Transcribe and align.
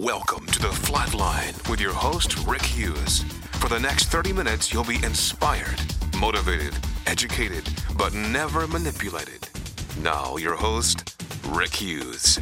Welcome 0.00 0.46
to 0.46 0.60
the 0.60 0.68
Flatline 0.68 1.68
with 1.68 1.80
your 1.80 1.92
host, 1.92 2.46
Rick 2.46 2.62
Hughes. 2.62 3.24
For 3.54 3.68
the 3.68 3.80
next 3.80 4.04
30 4.04 4.32
minutes, 4.32 4.72
you'll 4.72 4.84
be 4.84 5.02
inspired, 5.02 5.80
motivated, 6.16 6.72
educated, 7.08 7.68
but 7.96 8.14
never 8.14 8.68
manipulated. 8.68 9.48
Now, 10.00 10.36
your 10.36 10.54
host, 10.54 11.20
Rick 11.48 11.74
Hughes. 11.74 12.38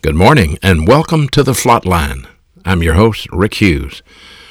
Good 0.00 0.14
morning 0.14 0.58
and 0.62 0.86
welcome 0.86 1.28
to 1.30 1.42
the 1.42 1.50
Flatline. 1.50 2.28
I'm 2.64 2.84
your 2.84 2.94
host, 2.94 3.26
Rick 3.32 3.54
Hughes. 3.54 4.04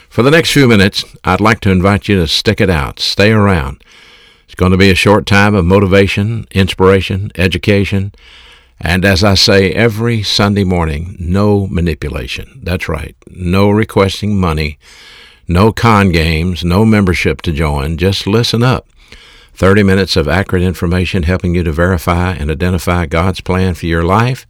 For 0.09 0.23
the 0.23 0.31
next 0.31 0.51
few 0.51 0.67
minutes, 0.67 1.05
I'd 1.23 1.39
like 1.39 1.61
to 1.61 1.71
invite 1.71 2.09
you 2.09 2.19
to 2.19 2.27
stick 2.27 2.59
it 2.59 2.69
out, 2.69 2.99
stay 2.99 3.31
around. 3.31 3.81
It's 4.43 4.55
going 4.55 4.73
to 4.73 4.77
be 4.77 4.91
a 4.91 4.95
short 4.95 5.25
time 5.25 5.55
of 5.55 5.63
motivation, 5.63 6.47
inspiration, 6.51 7.31
education, 7.37 8.11
and 8.79 9.05
as 9.05 9.23
I 9.23 9.35
say 9.35 9.71
every 9.71 10.23
Sunday 10.23 10.63
morning, 10.63 11.15
no 11.19 11.67
manipulation. 11.67 12.61
That's 12.63 12.89
right. 12.89 13.15
No 13.27 13.69
requesting 13.69 14.37
money, 14.37 14.77
no 15.47 15.71
con 15.71 16.09
games, 16.11 16.63
no 16.63 16.85
membership 16.85 17.41
to 17.43 17.51
join. 17.51 17.97
Just 17.97 18.27
listen 18.27 18.63
up. 18.63 18.87
30 19.53 19.83
minutes 19.83 20.17
of 20.17 20.27
accurate 20.27 20.63
information 20.63 21.23
helping 21.23 21.55
you 21.55 21.63
to 21.63 21.71
verify 21.71 22.33
and 22.33 22.51
identify 22.51 23.05
God's 23.05 23.39
plan 23.39 23.73
for 23.73 23.85
your 23.85 24.03
life 24.03 24.45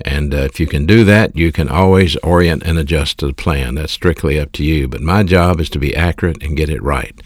and 0.00 0.34
uh, 0.34 0.38
if 0.38 0.60
you 0.60 0.66
can 0.66 0.84
do 0.84 1.04
that, 1.04 1.36
you 1.36 1.52
can 1.52 1.68
always 1.68 2.16
orient 2.16 2.62
and 2.64 2.78
adjust 2.78 3.18
to 3.18 3.26
the 3.26 3.32
plan. 3.32 3.76
That's 3.76 3.92
strictly 3.92 4.38
up 4.38 4.52
to 4.52 4.64
you. 4.64 4.88
But 4.88 5.00
my 5.00 5.22
job 5.22 5.60
is 5.60 5.70
to 5.70 5.78
be 5.78 5.96
accurate 5.96 6.42
and 6.42 6.56
get 6.56 6.68
it 6.68 6.82
right. 6.82 7.18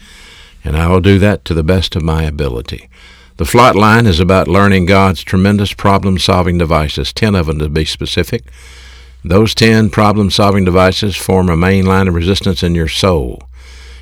And 0.63 0.77
I 0.77 0.87
will 0.87 1.01
do 1.01 1.19
that 1.19 1.43
to 1.45 1.53
the 1.53 1.63
best 1.63 1.95
of 1.95 2.03
my 2.03 2.23
ability. 2.23 2.89
The 3.41 3.47
flight 3.47 3.73
Flatline 3.73 4.05
is 4.05 4.19
about 4.19 4.47
learning 4.47 4.85
God's 4.85 5.23
tremendous 5.23 5.73
problem 5.73 6.19
solving 6.19 6.59
devices, 6.59 7.11
10 7.11 7.33
of 7.33 7.47
them 7.47 7.57
to 7.57 7.69
be 7.69 7.85
specific. 7.85 8.43
Those 9.25 9.55
10 9.55 9.89
problem 9.89 10.29
solving 10.29 10.63
devices 10.63 11.15
form 11.15 11.49
a 11.49 11.57
main 11.57 11.87
line 11.87 12.07
of 12.07 12.13
resistance 12.13 12.61
in 12.61 12.75
your 12.75 12.87
soul. 12.87 13.41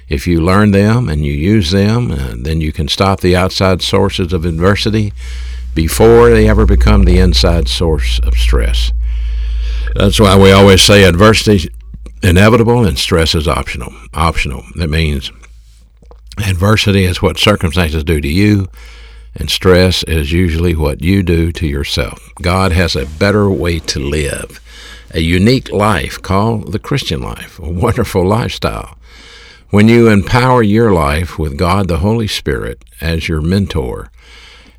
If 0.09 0.27
you 0.27 0.41
learn 0.41 0.71
them 0.71 1.07
and 1.07 1.25
you 1.25 1.31
use 1.31 1.71
them, 1.71 2.11
uh, 2.11 2.33
then 2.35 2.59
you 2.59 2.73
can 2.73 2.89
stop 2.89 3.21
the 3.21 3.33
outside 3.37 3.81
sources 3.81 4.33
of 4.33 4.43
adversity 4.43 5.13
before 5.73 6.31
they 6.31 6.49
ever 6.49 6.65
become 6.65 7.05
the 7.05 7.19
inside 7.19 7.69
source 7.69 8.19
of 8.23 8.33
stress. 8.33 8.91
That's 9.95 10.19
why 10.19 10.37
we 10.37 10.51
always 10.51 10.81
say 10.81 11.05
adversity 11.05 11.55
is 11.55 11.69
inevitable 12.21 12.85
and 12.85 12.99
stress 12.99 13.33
is 13.33 13.47
optional. 13.47 13.93
Optional. 14.13 14.65
That 14.75 14.89
means 14.89 15.31
adversity 16.45 17.05
is 17.05 17.21
what 17.21 17.37
circumstances 17.37 18.03
do 18.03 18.19
to 18.19 18.27
you, 18.27 18.67
and 19.35 19.49
stress 19.49 20.03
is 20.03 20.31
usually 20.31 20.75
what 20.75 21.01
you 21.01 21.23
do 21.23 21.51
to 21.51 21.67
yourself. 21.67 22.31
God 22.41 22.71
has 22.71 22.95
a 22.95 23.05
better 23.05 23.49
way 23.49 23.79
to 23.79 23.99
live, 23.99 24.59
a 25.11 25.21
unique 25.21 25.71
life 25.71 26.21
called 26.21 26.71
the 26.71 26.79
Christian 26.79 27.21
life, 27.21 27.59
a 27.59 27.69
wonderful 27.69 28.25
lifestyle. 28.25 28.97
When 29.69 29.87
you 29.87 30.09
empower 30.09 30.63
your 30.63 30.91
life 30.91 31.37
with 31.37 31.57
God 31.57 31.87
the 31.87 31.99
Holy 31.99 32.27
Spirit 32.27 32.83
as 33.01 33.27
your 33.27 33.41
mentor, 33.41 34.11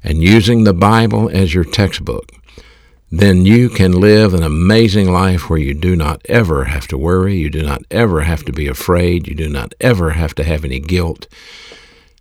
and 0.03 0.23
using 0.23 0.65
the 0.65 0.75
Bible 0.75 1.29
as 1.33 1.55
your 1.55 1.65
textbook, 1.65 2.33
then 3.11 3.45
you 3.45 3.69
can 3.69 3.93
live 3.93 4.33
an 4.33 4.43
amazing 4.43 5.13
life 5.13 5.51
where 5.51 5.59
you 5.59 5.75
do 5.75 5.97
not 5.97 6.23
ever 6.29 6.65
have 6.65 6.87
to 6.89 6.99
worry, 6.99 7.37
you 7.37 7.51
do 7.51 7.63
not 7.63 7.83
ever 7.91 8.23
have 8.23 8.45
to 8.45 8.53
be 8.53 8.69
afraid, 8.69 9.27
you 9.27 9.35
do 9.35 9.49
not 9.49 9.75
ever 9.81 10.11
have 10.11 10.35
to 10.37 10.45
have 10.45 10.65
any 10.65 10.79
guilt. 10.79 11.27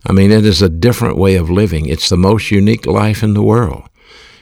I 0.05 0.13
mean, 0.13 0.31
it 0.31 0.45
is 0.45 0.61
a 0.61 0.69
different 0.69 1.17
way 1.17 1.35
of 1.35 1.49
living. 1.49 1.85
It's 1.85 2.09
the 2.09 2.17
most 2.17 2.51
unique 2.51 2.85
life 2.85 3.21
in 3.21 3.33
the 3.33 3.43
world. 3.43 3.83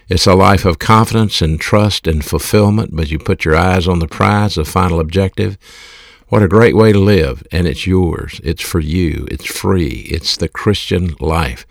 It's 0.10 0.28
a 0.28 0.36
life 0.36 0.66
of 0.66 0.80
confidence 0.80 1.42
and 1.42 1.60
trust 1.60 2.08
and 2.08 2.24
fulfillment, 2.24 2.96
but 2.96 3.12
you 3.12 3.20
put 3.20 3.44
your 3.44 3.56
eyes 3.56 3.88
on 3.88 4.00
the 4.00 4.08
prize, 4.08 4.56
the 4.56 4.66
final 4.66 5.00
objective. 5.00 5.58
What 6.30 6.44
a 6.44 6.48
great 6.48 6.76
way 6.76 6.92
to 6.92 7.00
live, 7.00 7.42
and 7.52 7.68
it's 7.68 7.88
yours. 7.88 8.42
It's 8.44 8.62
for 8.62 8.80
you. 8.80 9.28
It's 9.32 9.46
free. 9.46 10.08
It's 10.10 10.38
the 10.38 10.50
Christian 10.50 11.16
life. 11.20 11.66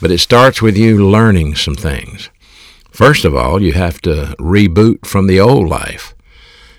But 0.00 0.10
it 0.10 0.18
starts 0.18 0.60
with 0.60 0.76
you 0.76 1.08
learning 1.08 1.54
some 1.54 1.76
things. 1.76 2.30
First 2.90 3.24
of 3.24 3.34
all, 3.34 3.62
you 3.62 3.74
have 3.74 4.00
to 4.02 4.34
reboot 4.38 5.06
from 5.06 5.26
the 5.26 5.38
old 5.40 5.68
life. 5.68 6.15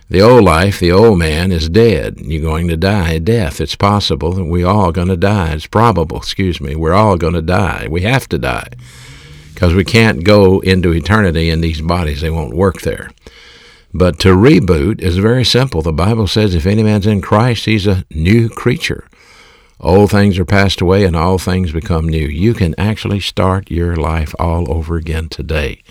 The 0.09 0.21
old 0.21 0.45
life, 0.45 0.79
the 0.79 0.91
old 0.91 1.19
man, 1.19 1.51
is 1.51 1.67
dead. 1.67 2.21
You're 2.21 2.41
going 2.41 2.69
to 2.69 2.77
die 2.77 3.17
death. 3.19 3.59
It's 3.59 3.75
possible 3.75 4.31
that 4.31 4.45
we 4.45 4.63
all 4.63 4.93
going 4.93 5.09
to 5.09 5.17
die. 5.17 5.51
It's 5.51 5.67
probable, 5.67 6.17
excuse 6.17 6.61
me. 6.61 6.75
We're 6.75 6.93
all 6.93 7.17
going 7.17 7.33
to 7.33 7.41
die. 7.41 7.87
We 7.89 8.03
have 8.03 8.29
to 8.29 8.37
die 8.37 8.69
because 9.53 9.73
we 9.73 9.83
can't 9.83 10.23
go 10.23 10.61
into 10.61 10.93
eternity 10.93 11.49
in 11.49 11.59
these 11.59 11.81
bodies. 11.81 12.21
They 12.21 12.29
won't 12.29 12.55
work 12.55 12.81
there. 12.81 13.11
But 13.93 14.17
to 14.19 14.29
reboot 14.29 15.01
is 15.01 15.17
very 15.17 15.43
simple. 15.43 15.81
The 15.81 15.91
Bible 15.91 16.27
says 16.27 16.55
if 16.55 16.65
any 16.65 16.83
man's 16.83 17.07
in 17.07 17.19
Christ, 17.21 17.65
he's 17.65 17.87
a 17.87 18.05
new 18.09 18.47
creature. 18.47 19.09
Old 19.79 20.11
things 20.11 20.39
are 20.39 20.45
passed 20.45 20.79
away 20.79 21.03
and 21.03 21.15
all 21.17 21.37
things 21.37 21.73
become 21.73 22.07
new. 22.07 22.27
You 22.27 22.53
can 22.53 22.75
actually 22.77 23.19
start 23.19 23.69
your 23.69 23.95
life 23.95 24.33
all 24.39 24.71
over 24.71 24.95
again 24.95 25.27
today. 25.27 25.83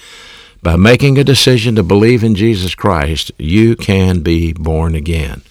By 0.62 0.76
making 0.76 1.18
a 1.18 1.24
decision 1.24 1.76
to 1.76 1.82
believe 1.82 2.24
in 2.24 2.34
Jesus 2.34 2.74
Christ, 2.74 3.30
you 3.38 3.76
can 3.76 4.20
be 4.20 4.52
born 4.52 4.94
again. 4.94 5.42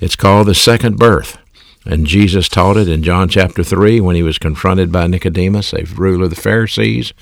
It's 0.00 0.16
called 0.16 0.46
the 0.46 0.54
second 0.54 0.98
birth. 0.98 1.38
And 1.84 2.06
Jesus 2.06 2.48
taught 2.48 2.76
it 2.76 2.88
in 2.88 3.02
John 3.02 3.28
chapter 3.28 3.62
3 3.62 4.00
when 4.00 4.16
he 4.16 4.22
was 4.22 4.38
confronted 4.38 4.90
by 4.90 5.06
Nicodemus, 5.06 5.72
a 5.72 5.84
ruler 5.84 6.24
of 6.24 6.30
the 6.30 6.36
Pharisees, 6.36 7.12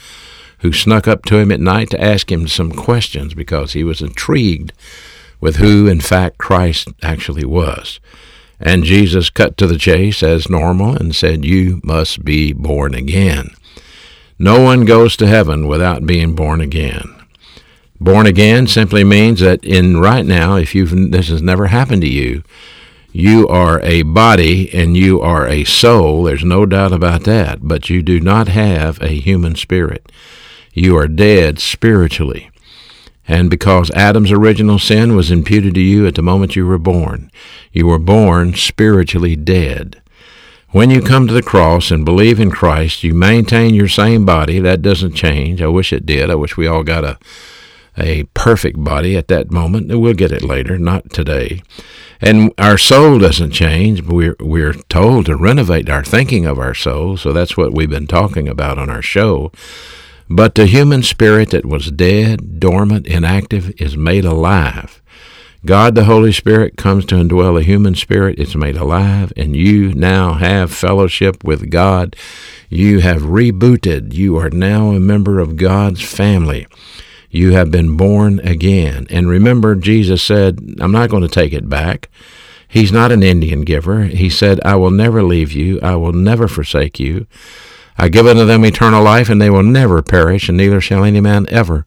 who 0.61 0.73
snuck 0.73 1.07
up 1.07 1.25
to 1.27 1.37
him 1.37 1.53
at 1.53 1.61
night 1.61 1.91
to 1.91 2.03
ask 2.03 2.33
him 2.33 2.49
some 2.49 2.73
questions 2.73 3.35
because 3.35 3.75
he 3.75 3.85
was 3.85 4.01
intrigued 4.01 4.73
with 5.41 5.57
who, 5.57 5.87
in 5.87 6.01
fact, 6.01 6.39
Christ 6.39 6.89
actually 7.03 7.45
was. 7.45 8.01
And 8.59 8.85
Jesus 8.85 9.29
cut 9.29 9.59
to 9.59 9.67
the 9.67 9.77
chase 9.77 10.23
as 10.23 10.49
normal 10.49 10.97
and 10.97 11.15
said, 11.15 11.45
You 11.45 11.83
must 11.85 12.25
be 12.25 12.55
born 12.55 12.95
again. 12.95 13.51
No 14.39 14.61
one 14.61 14.85
goes 14.85 15.17
to 15.17 15.27
heaven 15.27 15.69
without 15.69 16.07
being 16.07 16.35
born 16.35 16.61
again. 16.61 17.15
Born 18.01 18.27
again 18.27 18.67
simply 18.67 19.05
means 19.05 19.41
that 19.41 19.65
in 19.65 19.99
right 19.99 20.27
now, 20.27 20.57
if 20.57 20.75
you've 20.75 21.13
this 21.13 21.29
has 21.29 21.41
never 21.41 21.69
happened 21.69 22.03
to 22.03 22.09
you, 22.09 22.43
you 23.13 23.47
are 23.47 23.81
a 23.83 24.03
body 24.03 24.75
and 24.75 24.97
you 24.97 25.21
are 25.21 25.47
a 25.47 25.63
soul. 25.63 26.25
There's 26.25 26.45
no 26.45 26.67
doubt 26.67 26.93
about 26.93 27.23
that. 27.25 27.61
But 27.63 27.89
you 27.89 28.03
do 28.03 28.19
not 28.19 28.49
have 28.49 29.01
a 29.01 29.21
human 29.21 29.55
spirit. 29.55 30.11
You 30.73 30.97
are 30.99 31.07
dead 31.07 31.61
spiritually. 31.61 32.51
And 33.29 33.49
because 33.49 33.91
Adam's 33.93 34.33
original 34.33 34.81
sin 34.81 35.15
was 35.15 35.31
imputed 35.31 35.75
to 35.75 35.81
you 35.81 36.07
at 36.09 36.17
the 36.17 36.23
moment 36.23 36.57
you 36.57 36.67
were 36.67 36.77
born, 36.77 37.31
you 37.73 37.87
were 37.87 38.01
born 38.01 38.55
spiritually 38.55 39.37
dead. 39.37 40.03
When 40.75 40.91
you 40.91 41.03
come 41.03 41.29
to 41.29 41.33
the 41.33 41.41
cross 41.41 41.93
and 41.93 42.05
believe 42.05 42.41
in 42.41 42.51
Christ, 42.51 43.05
you 43.05 43.15
maintain 43.15 43.75
your 43.75 43.87
same 43.87 44.25
body. 44.25 44.59
That 44.59 44.83
doesn't 44.83 45.15
change. 45.15 45.63
I 45.63 45.69
wish 45.69 45.93
it 45.93 46.05
did. 46.05 46.33
I 46.33 46.35
wish 46.35 46.57
we 46.57 46.67
all 46.67 46.83
got 46.83 47.05
a, 47.05 47.17
a 47.97 48.25
perfect 48.35 48.83
body 48.83 49.17
at 49.17 49.29
that 49.29 49.53
moment. 49.53 49.97
We'll 49.97 50.15
get 50.15 50.33
it 50.33 50.43
later, 50.43 50.77
not 50.77 51.11
today. 51.11 51.63
And 52.21 52.53
our 52.59 52.77
soul 52.77 53.21
doesn't 53.21 53.53
change. 53.53 54.03
We're, 54.03 54.35
we're 54.41 54.73
told 54.73 55.27
to 55.27 55.37
renovate 55.37 55.89
our 55.89 56.03
thinking 56.03 56.45
of 56.45 56.59
our 56.59 56.75
soul, 56.75 57.17
so 57.17 57.33
that's 57.33 57.57
what 57.57 57.73
we've 57.73 57.89
been 57.89 58.09
talking 58.09 58.49
about 58.49 58.77
on 58.77 58.91
our 58.91 59.01
show. 59.01 59.53
But 60.29 60.57
the 60.57 60.67
human 60.67 61.05
spirit 61.05 61.51
that 61.51 61.65
was 61.65 61.93
dead, 61.93 62.59
dormant, 62.59 63.07
inactive 63.07 63.81
is 63.81 63.97
made 63.97 64.25
alive. 64.25 65.01
God 65.65 65.95
the 65.95 66.05
Holy 66.05 66.31
Spirit 66.31 66.77
comes 66.77 67.07
to 67.07 67.15
indwell 67.15 67.59
a 67.59 67.65
human 67.65 67.95
spirit. 67.95 68.39
It's 68.39 68.55
made 68.55 68.77
alive, 68.77 69.33
and 69.35 69.57
you 69.57 69.95
now 69.95 70.35
have 70.35 70.71
fellowship 70.71 71.43
with 71.43 71.71
God. 71.71 72.17
You 72.69 73.01
have 73.01 73.23
rebooted. 73.23 74.13
You 74.13 74.37
are 74.37 74.51
now 74.51 74.91
a 74.91 75.01
member 75.01 75.39
of 75.39 75.57
God's 75.57 76.03
family. 76.03 76.67
You 77.31 77.53
have 77.53 77.71
been 77.71 77.97
born 77.97 78.41
again. 78.41 79.07
And 79.09 79.27
remember, 79.27 79.75
Jesus 79.75 80.23
said, 80.23 80.77
I'm 80.81 80.93
not 80.93 81.09
going 81.09 81.23
to 81.23 81.29
take 81.29 81.55
it 81.55 81.69
back. 81.69 82.11
He's 82.69 82.93
not 82.93 83.11
an 83.11 83.23
Indian 83.23 83.63
giver. 83.63 84.05
He 84.05 84.29
said, 84.29 84.61
I 84.67 84.77
will 84.77 84.91
never 84.91 85.23
leave 85.23 85.53
you. 85.53 85.81
I 85.81 85.97
will 85.97 86.13
never 86.13 86.47
forsake 86.47 87.01
you. 87.01 87.27
I 87.97 88.11
give 88.11 88.27
unto 88.27 88.45
them 88.45 88.67
eternal 88.67 89.03
life, 89.03 89.31
and 89.31 89.41
they 89.41 89.51
will 89.51 89.63
never 89.63 90.03
perish, 90.03 90.49
and 90.49 90.59
neither 90.59 90.83
shall 90.83 91.05
any 91.05 91.23
man 91.23 91.47
ever 91.49 91.87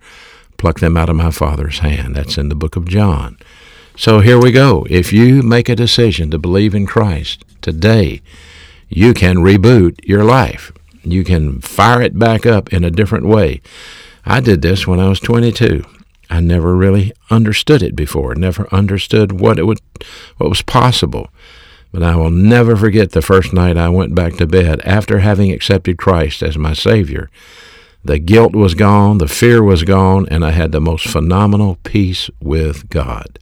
pluck 0.58 0.80
them 0.80 0.98
out 0.98 1.10
of 1.10 1.16
my 1.16 1.30
Father's 1.30 1.80
hand. 1.80 2.16
That's 2.16 2.40
in 2.40 2.50
the 2.50 2.56
book 2.56 2.76
of 2.76 2.88
John. 2.88 3.38
So 4.00 4.20
here 4.20 4.40
we 4.40 4.52
go. 4.52 4.86
If 4.92 5.12
you 5.12 5.42
make 5.42 5.68
a 5.68 5.76
decision 5.76 6.30
to 6.30 6.38
believe 6.38 6.76
in 6.76 6.86
Christ 6.86 7.44
today, 7.64 8.22
you 8.90 9.12
can 9.12 9.38
reboot 9.38 9.98
your 10.08 10.24
life. 10.24 10.72
You 11.04 11.24
can 11.24 11.62
fire 11.62 12.04
it 12.04 12.20
back 12.20 12.46
up 12.46 12.72
in 12.72 12.84
a 12.84 12.92
different 12.92 13.26
way. 13.26 13.60
I 14.24 14.40
did 14.40 14.62
this 14.62 14.86
when 14.86 15.00
I 15.00 15.10
was 15.10 15.20
22. 15.20 15.84
I 16.30 16.42
never 16.42 16.76
really 16.76 17.12
understood 17.32 17.82
it 17.82 17.96
before, 17.96 18.36
never 18.36 18.72
understood 18.72 19.32
what 19.32 19.58
it 19.58 19.64
would 19.64 19.80
what 20.38 20.52
was 20.52 20.62
possible. 20.62 21.30
But 21.92 22.04
I 22.04 22.16
will 22.16 22.30
never 22.30 22.76
forget 22.76 23.14
the 23.14 23.24
first 23.24 23.52
night 23.52 23.78
I 23.78 23.90
went 23.90 24.14
back 24.14 24.36
to 24.36 24.46
bed 24.46 24.80
after 24.82 25.20
having 25.20 25.52
accepted 25.52 25.98
Christ 25.98 26.44
as 26.44 26.56
my 26.56 26.74
Savior. 26.74 27.32
The 28.06 28.20
guilt 28.20 28.54
was 28.54 28.76
gone, 28.76 29.18
the 29.18 29.28
fear 29.28 29.64
was 29.64 29.84
gone, 29.84 30.28
and 30.30 30.46
I 30.46 30.52
had 30.52 30.72
the 30.72 30.80
most 30.80 31.08
phenomenal 31.08 31.80
peace 31.84 32.30
with 32.40 32.90
God. 32.90 33.40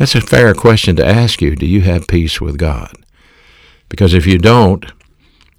That's 0.00 0.14
a 0.14 0.22
fair 0.22 0.54
question 0.54 0.96
to 0.96 1.06
ask 1.06 1.42
you. 1.42 1.54
Do 1.54 1.66
you 1.66 1.82
have 1.82 2.08
peace 2.08 2.40
with 2.40 2.56
God? 2.56 2.90
Because 3.90 4.14
if 4.14 4.26
you 4.26 4.38
don't, 4.38 4.90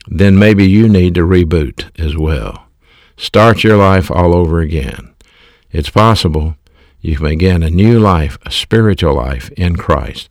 then 0.07 0.39
maybe 0.39 0.67
you 0.67 0.89
need 0.89 1.13
to 1.13 1.21
reboot 1.21 1.91
as 1.99 2.17
well. 2.17 2.65
Start 3.17 3.63
your 3.63 3.77
life 3.77 4.09
all 4.09 4.33
over 4.33 4.59
again. 4.59 5.13
It's 5.71 5.91
possible 5.91 6.55
you 7.01 7.17
can 7.17 7.29
begin 7.29 7.61
a 7.61 7.69
new 7.69 7.99
life, 7.99 8.39
a 8.43 8.49
spiritual 8.49 9.13
life 9.13 9.51
in 9.51 9.75
Christ. 9.75 10.27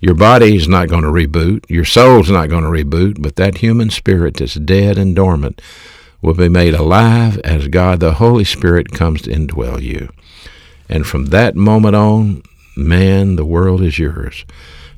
Your 0.00 0.14
body's 0.14 0.66
not 0.66 0.88
going 0.88 1.04
to 1.04 1.08
reboot, 1.08 1.64
your 1.70 1.84
soul's 1.84 2.30
not 2.30 2.48
going 2.48 2.64
to 2.64 2.68
reboot, 2.68 3.22
but 3.22 3.36
that 3.36 3.58
human 3.58 3.90
spirit 3.90 4.38
that's 4.38 4.54
dead 4.54 4.98
and 4.98 5.14
dormant 5.14 5.62
will 6.20 6.34
be 6.34 6.48
made 6.48 6.74
alive 6.74 7.38
as 7.44 7.68
God 7.68 8.00
the 8.00 8.14
Holy 8.14 8.42
Spirit 8.42 8.90
comes 8.90 9.22
to 9.22 9.30
indwell 9.30 9.80
you. 9.80 10.08
And 10.88 11.06
from 11.06 11.26
that 11.26 11.54
moment 11.54 11.94
on, 11.94 12.42
man, 12.76 13.36
the 13.36 13.44
world 13.44 13.82
is 13.82 13.98
yours. 13.98 14.44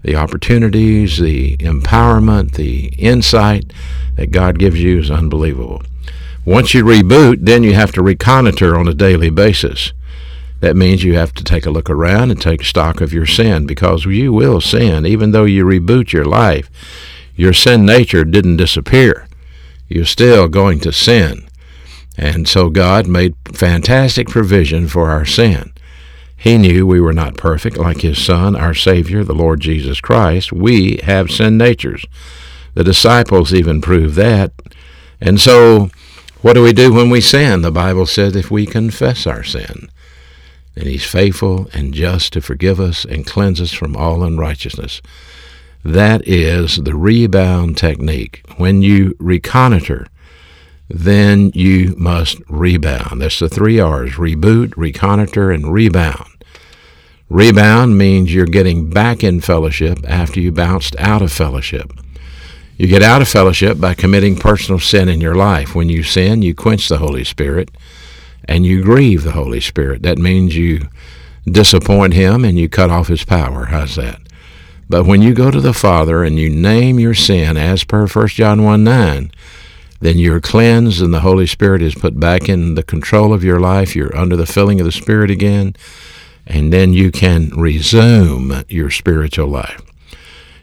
The 0.02 0.16
opportunities, 0.16 1.18
the 1.18 1.56
empowerment, 1.58 2.52
the 2.52 2.86
insight 2.98 3.72
that 4.16 4.30
God 4.30 4.58
gives 4.58 4.82
you 4.82 5.00
is 5.00 5.10
unbelievable. 5.10 5.82
Once 6.44 6.74
you 6.74 6.84
reboot, 6.84 7.38
then 7.40 7.62
you 7.62 7.74
have 7.74 7.92
to 7.92 8.02
reconnoiter 8.02 8.76
on 8.76 8.86
a 8.86 8.94
daily 8.94 9.30
basis. 9.30 9.92
That 10.60 10.76
means 10.76 11.04
you 11.04 11.14
have 11.14 11.34
to 11.34 11.44
take 11.44 11.66
a 11.66 11.70
look 11.70 11.90
around 11.90 12.30
and 12.30 12.40
take 12.40 12.64
stock 12.64 13.00
of 13.00 13.12
your 13.12 13.26
sin 13.26 13.66
because 13.66 14.06
you 14.06 14.32
will 14.32 14.60
sin. 14.60 15.04
Even 15.04 15.32
though 15.32 15.44
you 15.44 15.64
reboot 15.64 16.12
your 16.12 16.24
life, 16.24 16.70
your 17.36 17.52
sin 17.52 17.84
nature 17.84 18.24
didn't 18.24 18.56
disappear. 18.56 19.26
You're 19.88 20.06
still 20.06 20.48
going 20.48 20.80
to 20.80 20.92
sin. 20.92 21.48
And 22.16 22.48
so 22.48 22.70
God 22.70 23.06
made 23.06 23.34
fantastic 23.52 24.28
provision 24.28 24.88
for 24.88 25.10
our 25.10 25.26
sin. 25.26 25.73
He 26.44 26.58
knew 26.58 26.86
we 26.86 27.00
were 27.00 27.14
not 27.14 27.38
perfect 27.38 27.78
like 27.78 28.02
His 28.02 28.22
Son, 28.22 28.54
our 28.54 28.74
Savior, 28.74 29.24
the 29.24 29.32
Lord 29.32 29.60
Jesus 29.60 29.98
Christ. 29.98 30.52
We 30.52 30.98
have 31.04 31.30
sin 31.30 31.56
natures. 31.56 32.04
The 32.74 32.84
disciples 32.84 33.54
even 33.54 33.80
proved 33.80 34.14
that. 34.16 34.52
And 35.22 35.40
so, 35.40 35.88
what 36.42 36.52
do 36.52 36.62
we 36.62 36.74
do 36.74 36.92
when 36.92 37.08
we 37.08 37.22
sin? 37.22 37.62
The 37.62 37.70
Bible 37.70 38.04
says 38.04 38.36
if 38.36 38.50
we 38.50 38.66
confess 38.66 39.26
our 39.26 39.42
sin, 39.42 39.88
then 40.74 40.84
he's 40.84 41.06
faithful 41.06 41.70
and 41.72 41.94
just 41.94 42.34
to 42.34 42.42
forgive 42.42 42.78
us 42.78 43.06
and 43.06 43.26
cleanse 43.26 43.58
us 43.58 43.72
from 43.72 43.96
all 43.96 44.22
unrighteousness. 44.22 45.00
That 45.82 46.28
is 46.28 46.76
the 46.76 46.94
rebound 46.94 47.78
technique. 47.78 48.42
When 48.58 48.82
you 48.82 49.16
reconnoiter, 49.18 50.08
then 50.90 51.52
you 51.54 51.94
must 51.96 52.36
rebound. 52.50 53.22
That's 53.22 53.38
the 53.38 53.48
three 53.48 53.80
R's 53.80 54.16
reboot, 54.16 54.74
reconnoiter, 54.76 55.50
and 55.50 55.72
rebound. 55.72 56.33
Rebound 57.28 57.96
means 57.96 58.34
you're 58.34 58.46
getting 58.46 58.90
back 58.90 59.24
in 59.24 59.40
fellowship 59.40 59.98
after 60.08 60.40
you 60.40 60.52
bounced 60.52 60.94
out 60.98 61.22
of 61.22 61.32
fellowship. 61.32 61.92
You 62.76 62.86
get 62.86 63.02
out 63.02 63.22
of 63.22 63.28
fellowship 63.28 63.80
by 63.80 63.94
committing 63.94 64.36
personal 64.36 64.80
sin 64.80 65.08
in 65.08 65.20
your 65.20 65.34
life. 65.34 65.74
When 65.74 65.88
you 65.88 66.02
sin, 66.02 66.42
you 66.42 66.54
quench 66.54 66.88
the 66.88 66.98
Holy 66.98 67.24
Spirit 67.24 67.70
and 68.46 68.66
you 68.66 68.82
grieve 68.82 69.22
the 69.22 69.32
Holy 69.32 69.60
Spirit. 69.60 70.02
That 70.02 70.18
means 70.18 70.56
you 70.56 70.88
disappoint 71.46 72.14
Him 72.14 72.44
and 72.44 72.58
you 72.58 72.68
cut 72.68 72.90
off 72.90 73.08
His 73.08 73.24
power. 73.24 73.66
How's 73.66 73.96
that? 73.96 74.20
But 74.88 75.06
when 75.06 75.22
you 75.22 75.34
go 75.34 75.50
to 75.50 75.60
the 75.60 75.72
Father 75.72 76.24
and 76.24 76.38
you 76.38 76.50
name 76.50 76.98
your 76.98 77.14
sin 77.14 77.56
as 77.56 77.84
per 77.84 78.06
1 78.06 78.28
John 78.28 78.64
1 78.64 78.84
9, 78.84 79.32
then 80.00 80.18
you're 80.18 80.40
cleansed 80.40 81.00
and 81.00 81.14
the 81.14 81.20
Holy 81.20 81.46
Spirit 81.46 81.80
is 81.80 81.94
put 81.94 82.20
back 82.20 82.48
in 82.48 82.74
the 82.74 82.82
control 82.82 83.32
of 83.32 83.44
your 83.44 83.60
life. 83.60 83.96
You're 83.96 84.14
under 84.16 84.36
the 84.36 84.46
filling 84.46 84.80
of 84.80 84.86
the 84.86 84.92
Spirit 84.92 85.30
again, 85.30 85.74
and 86.46 86.72
then 86.72 86.92
you 86.92 87.10
can 87.10 87.50
resume 87.50 88.64
your 88.68 88.90
spiritual 88.90 89.48
life. 89.48 89.80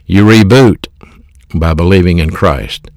You 0.05 0.25
reboot 0.25 0.87
by 1.53 1.73
believing 1.73 2.19
in 2.19 2.31
Christ. 2.31 2.89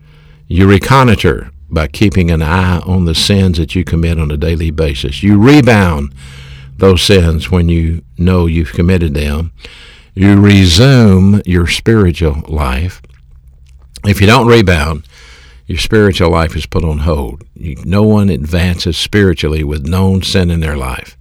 You 0.46 0.68
reconnoiter 0.68 1.50
by 1.70 1.88
keeping 1.88 2.30
an 2.30 2.42
eye 2.42 2.78
on 2.80 3.04
the 3.04 3.14
sins 3.14 3.58
that 3.58 3.74
you 3.74 3.84
commit 3.84 4.20
on 4.20 4.30
a 4.30 4.36
daily 4.36 4.70
basis. 4.70 5.22
You 5.22 5.38
rebound 5.38 6.14
those 6.76 7.02
sins 7.02 7.50
when 7.50 7.68
you 7.68 8.02
know 8.18 8.46
you've 8.46 8.72
committed 8.72 9.14
them. 9.14 9.52
You 10.14 10.40
resume 10.40 11.42
your 11.44 11.66
spiritual 11.66 12.42
life. 12.46 13.02
If 14.04 14.20
you 14.20 14.26
don't 14.26 14.46
rebound, 14.46 15.06
your 15.66 15.78
spiritual 15.78 16.30
life 16.30 16.54
is 16.54 16.66
put 16.66 16.84
on 16.84 16.98
hold. 16.98 17.42
No 17.56 18.02
one 18.02 18.28
advances 18.28 18.96
spiritually 18.96 19.64
with 19.64 19.86
known 19.86 20.22
sin 20.22 20.50
in 20.50 20.60
their 20.60 20.76
life. 20.76 21.16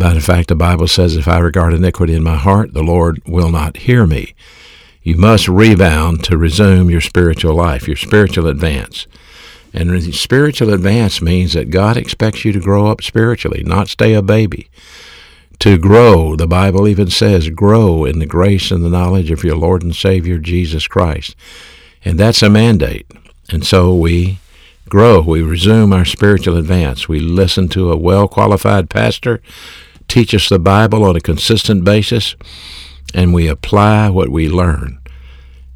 Matter 0.00 0.16
of 0.16 0.24
fact, 0.24 0.48
the 0.48 0.54
Bible 0.54 0.88
says, 0.88 1.14
If 1.14 1.28
I 1.28 1.36
regard 1.40 1.74
iniquity 1.74 2.14
in 2.14 2.22
my 2.22 2.36
heart, 2.36 2.72
the 2.72 2.82
Lord 2.82 3.20
will 3.26 3.50
not 3.50 3.76
hear 3.76 4.06
me. 4.06 4.34
You 5.02 5.18
must 5.18 5.46
rebound 5.46 6.24
to 6.24 6.38
resume 6.38 6.88
your 6.88 7.02
spiritual 7.02 7.54
life, 7.54 7.86
your 7.86 7.98
spiritual 7.98 8.46
advance. 8.46 9.06
And 9.74 10.02
spiritual 10.14 10.72
advance 10.72 11.20
means 11.20 11.52
that 11.52 11.68
God 11.68 11.98
expects 11.98 12.46
you 12.46 12.52
to 12.52 12.60
grow 12.60 12.86
up 12.86 13.02
spiritually, 13.02 13.62
not 13.62 13.88
stay 13.88 14.14
a 14.14 14.22
baby. 14.22 14.70
To 15.58 15.76
grow, 15.76 16.34
the 16.34 16.46
Bible 16.46 16.88
even 16.88 17.10
says, 17.10 17.50
grow 17.50 18.06
in 18.06 18.20
the 18.20 18.26
grace 18.26 18.70
and 18.70 18.82
the 18.82 18.88
knowledge 18.88 19.30
of 19.30 19.44
your 19.44 19.56
Lord 19.56 19.82
and 19.82 19.94
Savior 19.94 20.38
Jesus 20.38 20.88
Christ. 20.88 21.36
And 22.06 22.18
that's 22.18 22.40
a 22.40 22.48
mandate. 22.48 23.06
And 23.50 23.66
so 23.66 23.94
we 23.94 24.38
grow. 24.88 25.20
We 25.20 25.42
resume 25.42 25.92
our 25.92 26.06
spiritual 26.06 26.56
advance. 26.56 27.06
We 27.06 27.20
listen 27.20 27.68
to 27.68 27.92
a 27.92 27.98
well 27.98 28.28
qualified 28.28 28.88
pastor 28.88 29.42
teach 30.10 30.34
us 30.34 30.48
the 30.48 30.58
Bible 30.58 31.04
on 31.04 31.14
a 31.14 31.20
consistent 31.20 31.84
basis, 31.84 32.34
and 33.14 33.32
we 33.32 33.46
apply 33.46 34.10
what 34.10 34.28
we 34.28 34.48
learn. 34.48 34.98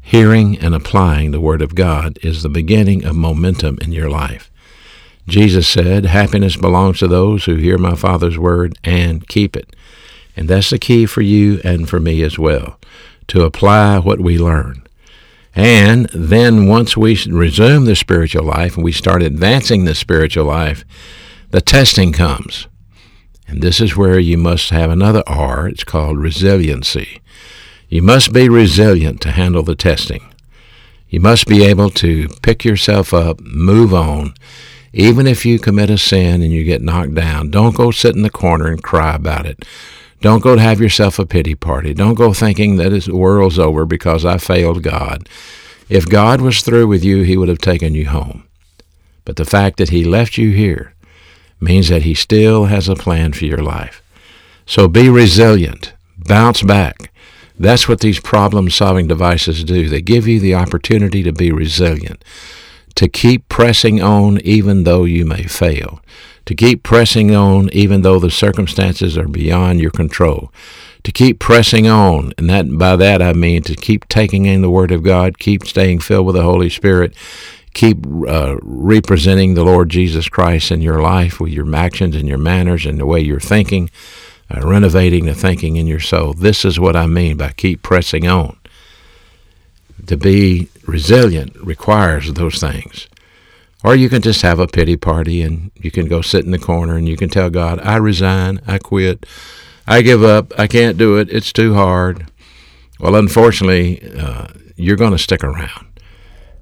Hearing 0.01 0.59
and 0.59 0.75
applying 0.75 1.31
the 1.31 1.39
Word 1.39 1.61
of 1.61 1.73
God 1.73 2.19
is 2.21 2.43
the 2.43 2.49
beginning 2.49 3.05
of 3.05 3.15
momentum 3.15 3.79
in 3.81 3.91
your 3.91 4.09
life. 4.09 4.51
Jesus 5.27 5.67
said, 5.67 6.05
Happiness 6.05 6.57
belongs 6.57 6.99
to 6.99 7.07
those 7.07 7.45
who 7.45 7.55
hear 7.55 7.77
my 7.77 7.95
Father's 7.95 8.37
Word 8.37 8.77
and 8.83 9.27
keep 9.27 9.55
it. 9.55 9.73
And 10.35 10.49
that's 10.49 10.69
the 10.69 10.77
key 10.77 11.05
for 11.05 11.21
you 11.21 11.61
and 11.63 11.89
for 11.89 11.99
me 11.99 12.21
as 12.21 12.37
well, 12.37 12.77
to 13.27 13.43
apply 13.43 13.99
what 13.99 14.19
we 14.19 14.37
learn. 14.37 14.85
And 15.55 16.09
then 16.13 16.67
once 16.67 16.97
we 16.97 17.17
resume 17.29 17.85
the 17.85 17.95
spiritual 17.95 18.43
life 18.43 18.75
and 18.75 18.83
we 18.83 18.91
start 18.91 19.23
advancing 19.23 19.85
the 19.85 19.95
spiritual 19.95 20.45
life, 20.45 20.83
the 21.51 21.61
testing 21.61 22.11
comes. 22.11 22.67
And 23.47 23.61
this 23.61 23.79
is 23.79 23.95
where 23.95 24.19
you 24.19 24.37
must 24.37 24.69
have 24.69 24.89
another 24.89 25.23
R. 25.27 25.67
It's 25.67 25.83
called 25.83 26.17
resiliency. 26.17 27.21
You 27.89 28.01
must 28.01 28.33
be 28.33 28.49
resilient 28.49 29.21
to 29.21 29.31
handle 29.31 29.63
the 29.63 29.75
testing. 29.75 30.33
You 31.09 31.19
must 31.19 31.47
be 31.47 31.63
able 31.63 31.91
to 31.91 32.27
pick 32.41 32.65
yourself 32.65 33.13
up, 33.13 33.39
move 33.41 33.93
on. 33.93 34.33
Even 34.91 35.27
if 35.27 35.45
you 35.45 35.59
commit 35.59 35.89
a 35.89 35.97
sin 35.97 36.41
and 36.41 36.51
you 36.51 36.63
get 36.63 36.81
knocked 36.81 37.13
down, 37.13 37.51
don't 37.51 37.75
go 37.75 37.91
sit 37.91 38.15
in 38.15 38.23
the 38.23 38.29
corner 38.29 38.67
and 38.67 38.81
cry 38.81 39.15
about 39.15 39.45
it. 39.45 39.63
Don't 40.21 40.41
go 40.41 40.57
have 40.57 40.81
yourself 40.81 41.19
a 41.19 41.25
pity 41.25 41.53
party. 41.53 41.93
Don't 41.93 42.15
go 42.15 42.33
thinking 42.33 42.77
that 42.77 42.89
the 42.89 43.15
world's 43.15 43.59
over 43.59 43.85
because 43.85 44.25
I 44.25 44.39
failed 44.39 44.81
God. 44.81 45.29
If 45.87 46.09
God 46.09 46.41
was 46.41 46.63
through 46.63 46.87
with 46.87 47.03
you, 47.03 47.21
He 47.21 47.37
would 47.37 47.49
have 47.49 47.59
taken 47.59 47.93
you 47.93 48.07
home. 48.07 48.47
But 49.23 49.35
the 49.35 49.45
fact 49.45 49.77
that 49.77 49.89
He 49.89 50.03
left 50.03 50.37
you 50.37 50.51
here 50.51 50.94
means 51.59 51.89
that 51.89 52.03
He 52.03 52.13
still 52.13 52.65
has 52.65 52.89
a 52.89 52.95
plan 52.95 53.33
for 53.33 53.45
your 53.45 53.63
life. 53.63 54.01
So 54.65 54.87
be 54.87 55.09
resilient. 55.09 55.93
Bounce 56.17 56.63
back. 56.63 57.11
That's 57.57 57.87
what 57.87 58.01
these 58.01 58.19
problem 58.19 58.69
solving 58.69 59.07
devices 59.07 59.63
do. 59.63 59.87
They 59.87 60.01
give 60.01 60.27
you 60.27 60.39
the 60.39 60.55
opportunity 60.55 61.23
to 61.23 61.31
be 61.31 61.51
resilient, 61.51 62.23
to 62.95 63.07
keep 63.07 63.47
pressing 63.47 64.01
on 64.01 64.39
even 64.41 64.83
though 64.83 65.05
you 65.05 65.25
may 65.25 65.43
fail, 65.43 66.01
to 66.45 66.55
keep 66.55 66.83
pressing 66.83 67.33
on 67.33 67.69
even 67.71 68.01
though 68.01 68.19
the 68.19 68.31
circumstances 68.31 69.17
are 69.17 69.27
beyond 69.27 69.79
your 69.79 69.91
control, 69.91 70.51
to 71.03 71.11
keep 71.11 71.39
pressing 71.39 71.87
on. 71.87 72.33
And 72.37 72.49
that 72.49 72.77
by 72.77 72.97
that 72.97 73.21
I 73.21 73.31
mean 73.33 73.63
to 73.63 73.75
keep 73.75 74.09
taking 74.09 74.45
in 74.45 74.61
the 74.61 74.69
Word 74.69 74.91
of 74.91 75.03
God, 75.03 75.39
keep 75.39 75.65
staying 75.65 75.99
filled 75.99 76.25
with 76.25 76.35
the 76.35 76.43
Holy 76.43 76.69
Spirit, 76.69 77.15
keep 77.75 78.03
uh, 78.27 78.55
representing 78.63 79.53
the 79.53 79.63
Lord 79.63 79.89
Jesus 79.89 80.27
Christ 80.27 80.71
in 80.71 80.81
your 80.81 81.01
life 81.01 81.39
with 81.39 81.51
your 81.51 81.75
actions 81.75 82.15
and 82.15 82.27
your 82.27 82.39
manners 82.39 82.87
and 82.87 82.97
the 82.97 83.05
way 83.05 83.19
you're 83.19 83.39
thinking 83.39 83.91
uh, 84.53 84.61
renovating 84.61 85.25
the 85.25 85.33
thinking 85.33 85.75
in 85.75 85.87
your 85.87 85.99
soul. 85.99 86.33
This 86.33 86.65
is 86.65 86.79
what 86.79 86.95
I 86.95 87.07
mean 87.07 87.37
by 87.37 87.51
keep 87.51 87.81
pressing 87.81 88.27
on. 88.27 88.57
To 90.07 90.17
be 90.17 90.69
resilient 90.85 91.55
requires 91.57 92.31
those 92.33 92.59
things. 92.59 93.07
Or 93.83 93.95
you 93.95 94.09
can 94.09 94.21
just 94.21 94.41
have 94.41 94.59
a 94.59 94.67
pity 94.67 94.97
party 94.97 95.41
and 95.41 95.71
you 95.75 95.91
can 95.91 96.07
go 96.07 96.21
sit 96.21 96.45
in 96.45 96.51
the 96.51 96.59
corner 96.59 96.95
and 96.95 97.07
you 97.07 97.17
can 97.17 97.29
tell 97.29 97.49
God, 97.49 97.79
I 97.81 97.97
resign, 97.97 98.61
I 98.65 98.77
quit, 98.77 99.25
I 99.87 100.01
give 100.01 100.23
up, 100.23 100.57
I 100.59 100.67
can't 100.67 100.97
do 100.97 101.17
it, 101.17 101.29
it's 101.29 101.53
too 101.53 101.75
hard. 101.75 102.27
Well, 102.99 103.15
unfortunately, 103.15 104.01
uh, 104.17 104.47
you're 104.75 104.95
going 104.95 105.11
to 105.11 105.17
stick 105.17 105.43
around. 105.43 105.84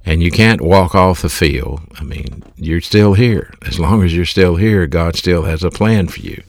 And 0.05 0.21
you 0.21 0.31
can't 0.31 0.61
walk 0.61 0.95
off 0.95 1.21
the 1.21 1.29
field. 1.29 1.81
I 1.99 2.03
mean, 2.03 2.43
you're 2.57 2.81
still 2.81 3.13
here. 3.13 3.53
As 3.65 3.79
long 3.79 4.03
as 4.03 4.15
you're 4.15 4.25
still 4.25 4.57
here, 4.57 4.85
God 4.87 5.15
still 5.15 5.43
has 5.43 5.63
a 5.63 5.71
plan 5.71 6.07
for 6.07 6.19
you. 6.19 6.43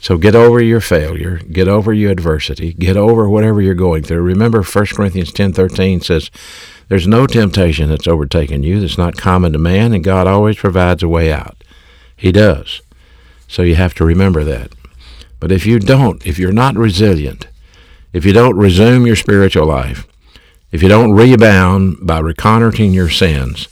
So 0.00 0.18
get 0.18 0.34
over 0.34 0.60
your 0.60 0.82
failure, 0.82 1.38
get 1.38 1.66
over 1.66 1.92
your 1.92 2.10
adversity, 2.10 2.74
get 2.74 2.96
over 2.96 3.28
whatever 3.28 3.62
you're 3.62 3.74
going 3.74 4.02
through. 4.02 4.20
Remember 4.20 4.62
1 4.62 4.94
Corinthians 4.94 5.32
10:13 5.32 6.02
says, 6.02 6.30
"There's 6.88 7.08
no 7.08 7.26
temptation 7.26 7.88
that's 7.88 8.06
overtaken 8.06 8.62
you 8.62 8.80
that's 8.80 8.98
not 8.98 9.16
common 9.16 9.52
to 9.54 9.58
man, 9.58 9.94
and 9.94 10.04
God 10.04 10.26
always 10.26 10.56
provides 10.56 11.02
a 11.02 11.08
way 11.08 11.32
out." 11.32 11.56
He 12.16 12.32
does. 12.32 12.82
So 13.48 13.62
you 13.62 13.76
have 13.76 13.94
to 13.94 14.04
remember 14.04 14.44
that. 14.44 14.72
But 15.40 15.52
if 15.52 15.64
you 15.64 15.78
don't, 15.78 16.26
if 16.26 16.38
you're 16.38 16.52
not 16.52 16.76
resilient, 16.76 17.46
if 18.12 18.26
you 18.26 18.32
don't 18.32 18.56
resume 18.56 19.06
your 19.06 19.16
spiritual 19.16 19.66
life, 19.66 20.06
if 20.74 20.82
you 20.82 20.88
don't 20.88 21.12
rebound 21.12 21.98
by 22.02 22.18
reconnoitering 22.18 22.92
your 22.92 23.08
sins, 23.08 23.68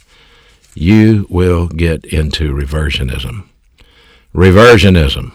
you 0.73 1.27
will 1.29 1.67
get 1.67 2.05
into 2.05 2.53
reversionism. 2.53 3.43
Reversionism. 4.33 5.33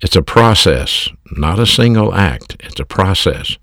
It's 0.00 0.14
a 0.14 0.22
process, 0.22 1.08
not 1.32 1.58
a 1.58 1.66
single 1.66 2.14
act. 2.14 2.54
It's 2.60 2.78
a 2.78 2.84
process. 2.84 3.58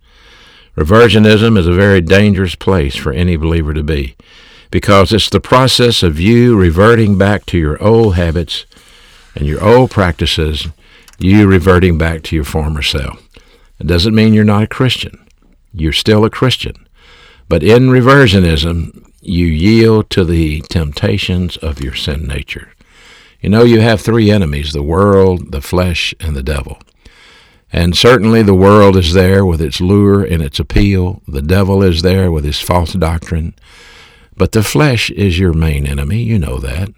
Reversionism 0.75 1.57
is 1.57 1.67
a 1.67 1.73
very 1.73 2.01
dangerous 2.01 2.53
place 2.53 2.97
for 2.97 3.13
any 3.13 3.37
believer 3.37 3.73
to 3.73 3.81
be 3.81 4.17
because 4.69 5.13
it's 5.13 5.29
the 5.29 5.39
process 5.39 6.03
of 6.03 6.19
you 6.19 6.57
reverting 6.57 7.17
back 7.17 7.45
to 7.45 7.57
your 7.57 7.81
old 7.81 8.15
habits 8.15 8.65
and 9.35 9.47
your 9.47 9.63
old 9.63 9.89
practices, 9.89 10.67
you 11.17 11.47
reverting 11.47 11.97
back 11.97 12.23
to 12.23 12.35
your 12.35 12.43
former 12.43 12.81
self. 12.81 13.25
It 13.79 13.87
doesn't 13.87 14.13
mean 14.13 14.33
you're 14.33 14.43
not 14.43 14.63
a 14.63 14.67
Christian. 14.67 15.25
You're 15.71 15.93
still 15.93 16.25
a 16.25 16.29
Christian. 16.29 16.84
But 17.47 17.63
in 17.63 17.89
reversionism, 17.89 19.05
you 19.21 19.45
yield 19.45 20.09
to 20.11 20.23
the 20.23 20.61
temptations 20.61 21.57
of 21.57 21.81
your 21.81 21.95
sin 21.95 22.27
nature. 22.27 22.71
You 23.41 23.49
know, 23.49 23.63
you 23.63 23.81
have 23.81 24.01
three 24.01 24.31
enemies 24.31 24.73
the 24.73 24.81
world, 24.81 25.51
the 25.51 25.61
flesh, 25.61 26.13
and 26.19 26.35
the 26.35 26.43
devil. 26.43 26.79
And 27.71 27.95
certainly 27.95 28.41
the 28.41 28.53
world 28.55 28.95
is 28.95 29.13
there 29.13 29.45
with 29.45 29.61
its 29.61 29.81
lure 29.81 30.23
and 30.23 30.41
its 30.41 30.59
appeal. 30.59 31.21
The 31.27 31.41
devil 31.41 31.83
is 31.83 32.01
there 32.01 32.31
with 32.31 32.45
his 32.45 32.59
false 32.59 32.93
doctrine. 32.93 33.53
But 34.37 34.51
the 34.51 34.63
flesh 34.63 35.09
is 35.11 35.39
your 35.39 35.53
main 35.53 35.85
enemy. 35.85 36.23
You 36.23 36.39
know 36.39 36.57
that. 36.59 36.89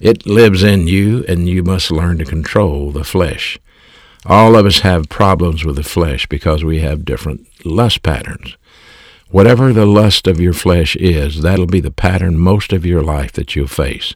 It 0.00 0.26
lives 0.26 0.62
in 0.62 0.88
you, 0.88 1.24
and 1.28 1.48
you 1.48 1.62
must 1.62 1.90
learn 1.90 2.18
to 2.18 2.24
control 2.24 2.90
the 2.90 3.04
flesh. 3.04 3.58
All 4.26 4.56
of 4.56 4.66
us 4.66 4.80
have 4.80 5.08
problems 5.08 5.64
with 5.64 5.76
the 5.76 5.82
flesh 5.82 6.26
because 6.26 6.64
we 6.64 6.80
have 6.80 7.04
different 7.04 7.46
lust 7.64 8.02
patterns. 8.02 8.56
Whatever 9.30 9.72
the 9.72 9.86
lust 9.86 10.26
of 10.26 10.40
your 10.40 10.52
flesh 10.52 10.96
is, 10.96 11.42
that'll 11.42 11.66
be 11.66 11.80
the 11.80 11.90
pattern 11.90 12.38
most 12.38 12.72
of 12.72 12.86
your 12.86 13.02
life 13.02 13.32
that 13.32 13.56
you'll 13.56 13.66
face. 13.66 14.14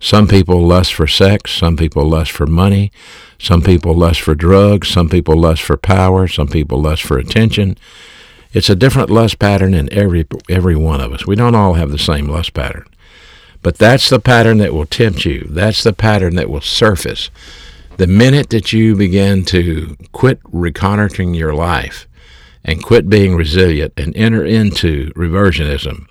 Some 0.00 0.28
people 0.28 0.64
lust 0.64 0.94
for 0.94 1.06
sex, 1.08 1.50
some 1.52 1.76
people 1.76 2.08
lust 2.08 2.30
for 2.30 2.46
money, 2.46 2.92
some 3.38 3.62
people 3.62 3.94
lust 3.94 4.20
for 4.20 4.34
drugs, 4.34 4.88
some 4.88 5.08
people 5.08 5.36
lust 5.36 5.62
for 5.62 5.76
power, 5.76 6.28
some 6.28 6.46
people 6.46 6.80
lust 6.80 7.02
for 7.02 7.18
attention. 7.18 7.76
It's 8.52 8.70
a 8.70 8.76
different 8.76 9.10
lust 9.10 9.38
pattern 9.38 9.74
in 9.74 9.92
every 9.92 10.26
every 10.48 10.76
one 10.76 11.00
of 11.00 11.12
us. 11.12 11.26
We 11.26 11.36
don't 11.36 11.56
all 11.56 11.74
have 11.74 11.90
the 11.90 11.98
same 11.98 12.28
lust 12.28 12.54
pattern. 12.54 12.86
But 13.60 13.78
that's 13.78 14.08
the 14.08 14.20
pattern 14.20 14.58
that 14.58 14.72
will 14.72 14.86
tempt 14.86 15.24
you. 15.24 15.46
That's 15.50 15.82
the 15.82 15.92
pattern 15.92 16.36
that 16.36 16.48
will 16.48 16.60
surface. 16.60 17.28
The 17.96 18.06
minute 18.06 18.50
that 18.50 18.72
you 18.72 18.94
begin 18.94 19.44
to 19.46 19.96
quit 20.12 20.38
reconnoitering 20.44 21.34
your 21.34 21.54
life 21.54 22.06
and 22.64 22.82
quit 22.82 23.08
being 23.08 23.36
resilient 23.36 23.92
and 23.96 24.16
enter 24.16 24.44
into 24.44 25.10
reversionism, 25.12 26.06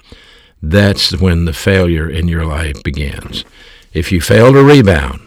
that's 0.61 1.15
when 1.19 1.45
the 1.45 1.53
failure 1.53 2.09
in 2.09 2.27
your 2.27 2.45
life 2.45 2.81
begins. 2.83 3.45
If 3.93 4.11
you 4.11 4.21
fail 4.21 4.53
to 4.53 4.63
rebound 4.63 5.21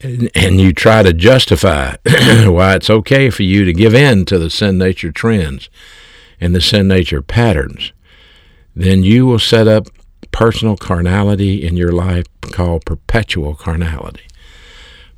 and, 0.00 0.30
and 0.34 0.60
you 0.60 0.72
try 0.72 1.02
to 1.02 1.12
justify 1.12 1.96
why 2.46 2.74
it's 2.74 2.90
okay 2.90 3.30
for 3.30 3.42
you 3.44 3.64
to 3.64 3.72
give 3.72 3.94
in 3.94 4.24
to 4.26 4.38
the 4.38 4.50
sin 4.50 4.78
nature 4.78 5.12
trends 5.12 5.70
and 6.40 6.54
the 6.54 6.60
sin 6.60 6.88
nature 6.88 7.22
patterns, 7.22 7.92
then 8.74 9.02
you 9.02 9.26
will 9.26 9.38
set 9.38 9.68
up 9.68 9.86
personal 10.32 10.76
carnality 10.76 11.64
in 11.64 11.76
your 11.76 11.92
life 11.92 12.26
called 12.40 12.84
perpetual 12.84 13.54
carnality. 13.54 14.22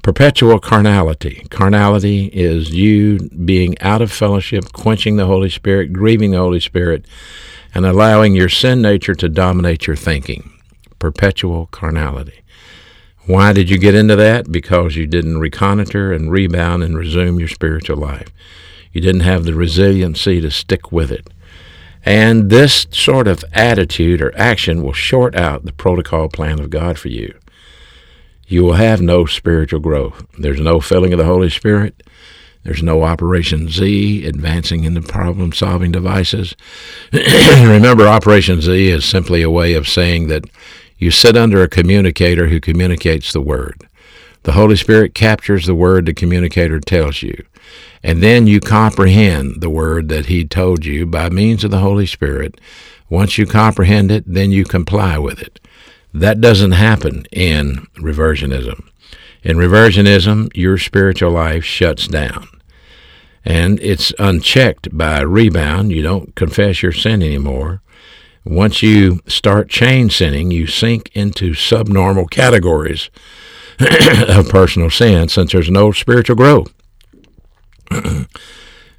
Perpetual 0.05 0.59
carnality. 0.59 1.47
Carnality 1.49 2.27
is 2.27 2.75
you 2.75 3.19
being 3.31 3.75
out 3.81 4.03
of 4.03 4.13
fellowship, 4.13 4.71
quenching 4.75 5.17
the 5.17 5.25
Holy 5.25 5.49
Spirit, 5.49 5.95
grieving 5.95 6.33
the 6.33 6.37
Holy 6.37 6.61
Spirit, 6.61 7.07
and 7.75 7.87
allowing 7.87 8.35
your 8.35 8.51
sin 8.51 8.83
nature 8.83 9.15
to 9.15 9.31
dominate 9.31 9.87
your 9.87 9.97
thinking. 9.97 10.53
Perpetual 10.99 11.69
carnality. 11.69 12.43
Why 13.25 13.55
did 13.55 13.71
you 13.71 13.79
get 13.79 13.95
into 13.95 14.15
that? 14.15 14.53
Because 14.53 14.95
you 14.95 15.07
didn't 15.07 15.39
reconnoiter 15.39 16.13
and 16.13 16.31
rebound 16.31 16.83
and 16.83 16.99
resume 16.99 17.39
your 17.39 17.49
spiritual 17.49 17.97
life. 17.97 18.29
You 18.93 19.01
didn't 19.01 19.23
have 19.23 19.47
the 19.47 19.55
resiliency 19.55 20.39
to 20.43 20.51
stick 20.51 20.93
with 20.93 21.11
it. 21.11 21.31
And 22.05 22.51
this 22.51 22.87
sort 22.91 23.27
of 23.27 23.43
attitude 23.55 24.21
or 24.21 24.37
action 24.37 24.83
will 24.83 24.93
short 24.93 25.35
out 25.35 25.65
the 25.65 25.73
protocol 25.73 26.29
plan 26.29 26.61
of 26.61 26.69
God 26.69 26.99
for 26.99 27.09
you 27.09 27.35
you 28.47 28.63
will 28.63 28.75
have 28.75 29.01
no 29.01 29.27
spiritual 29.27 29.81
growth. 29.81 30.27
There's 30.39 30.61
no 30.61 30.81
filling 30.81 31.13
of 31.13 31.19
the 31.19 31.25
Holy 31.25 31.51
Spirit. 31.51 32.03
There's 32.65 32.83
no 32.83 33.03
Operation 33.03 33.69
Z, 33.69 34.27
advancing 34.27 34.85
in 34.85 34.95
the 34.95 35.03
problem 35.03 35.53
solving 35.53 35.93
devices. 35.93 36.57
Remember, 37.13 38.07
Operation 38.07 38.63
Z 38.63 38.89
is 38.89 39.05
simply 39.05 39.43
a 39.43 39.51
way 39.51 39.75
of 39.75 39.87
saying 39.87 40.29
that 40.29 40.45
you 40.97 41.11
sit 41.11 41.37
under 41.37 41.63
a 41.63 41.69
communicator 41.69 42.49
who 42.49 42.61
communicates 42.61 43.33
the 43.33 43.43
Word. 43.43 43.87
The 44.45 44.53
Holy 44.53 44.77
Spirit 44.77 45.15
captures 45.15 45.67
the 45.67 45.75
Word 45.75 46.07
the 46.07 46.15
communicator 46.15 46.81
tells 46.81 47.23
you. 47.23 47.45
And 48.03 48.23
then 48.23 48.47
you 48.47 48.61
comprehend 48.61 49.61
the 49.61 49.71
Word 49.71 50.09
that 50.09 50.27
He 50.27 50.45
told 50.45 50.85
you 50.87 51.07
by 51.07 51.29
means 51.29 51.65
of 51.65 51.71
the 51.71 51.79
Holy 51.79 52.07
Spirit. 52.07 52.61
Once 53.11 53.37
you 53.37 53.47
comprehend 53.47 54.11
it, 54.11 54.25
then 54.27 54.53
you 54.53 54.65
comply 54.65 55.19
with 55.19 55.41
it. 55.41 55.61
That 56.15 56.41
doesn't 56.41 56.73
happen 56.73 57.27
in 57.33 57.89
reversionism. 57.97 58.89
In 59.43 59.57
reversionism, 59.57 60.49
your 60.55 60.79
spiritual 60.79 61.33
life 61.33 61.65
shuts 61.65 62.07
down. 62.07 62.47
And 63.45 63.81
it's 63.81 64.15
unchecked 64.21 64.97
by 64.97 65.21
rebound. 65.23 65.91
You 65.91 66.03
don't 66.03 66.35
confess 66.37 66.83
your 66.83 66.93
sin 66.93 67.21
anymore. 67.21 67.83
Once 68.45 68.81
you 68.81 69.21
start 69.27 69.69
chain 69.69 70.09
sinning, 70.09 70.53
you 70.53 70.69
sink 70.69 71.11
into 71.15 71.53
subnormal 71.53 72.27
categories 72.27 73.11
of 74.29 74.49
personal 74.49 74.91
sin 74.91 75.29
since 75.29 75.51
there's 75.51 75.71
no 75.71 75.91
spiritual 75.91 76.37
growth. 76.37 76.73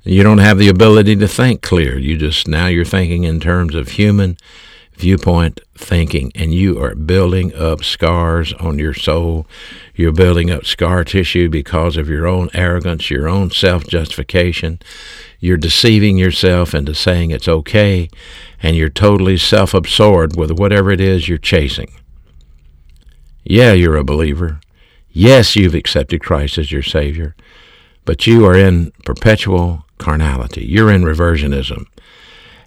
you 0.03 0.21
don't 0.21 0.39
have 0.39 0.57
the 0.57 0.67
ability 0.67 1.15
to 1.15 1.29
think 1.29 1.61
clear. 1.61 1.97
You 1.97 2.17
just 2.17 2.45
now 2.45 2.67
you're 2.67 2.83
thinking 2.83 3.23
in 3.23 3.39
terms 3.39 3.73
of 3.73 3.89
human 3.91 4.37
viewpoint 4.97 5.59
thinking, 5.77 6.31
and 6.35 6.53
you 6.53 6.81
are 6.81 6.95
building 6.95 7.53
up 7.53 7.83
scars 7.83 8.53
on 8.53 8.79
your 8.79 8.93
soul. 8.93 9.45
You're 9.93 10.11
building 10.11 10.49
up 10.49 10.65
scar 10.65 11.03
tissue 11.03 11.49
because 11.49 11.97
of 11.97 12.09
your 12.09 12.27
own 12.27 12.49
arrogance, 12.53 13.09
your 13.09 13.27
own 13.27 13.51
self 13.51 13.85
justification. 13.87 14.79
You're 15.39 15.57
deceiving 15.57 16.17
yourself 16.17 16.73
into 16.73 16.95
saying 16.95 17.31
it's 17.31 17.47
okay, 17.47 18.09
and 18.61 18.75
you're 18.75 18.89
totally 18.89 19.37
self 19.37 19.73
absorbed 19.73 20.37
with 20.37 20.51
whatever 20.51 20.91
it 20.91 21.01
is 21.01 21.27
you're 21.27 21.37
chasing. 21.37 21.91
Yeah, 23.43 23.73
you're 23.73 23.97
a 23.97 24.03
believer. 24.03 24.59
Yes, 25.11 25.55
you've 25.55 25.75
accepted 25.75 26.21
Christ 26.21 26.57
as 26.57 26.71
your 26.71 26.83
Savior, 26.83 27.35
but 28.03 28.27
you 28.27 28.45
are 28.45 28.55
in 28.55 28.91
perpetual 29.05 29.85
carnality. 29.97 30.65
You're 30.65 30.91
in 30.91 31.03
reversionism 31.03 31.85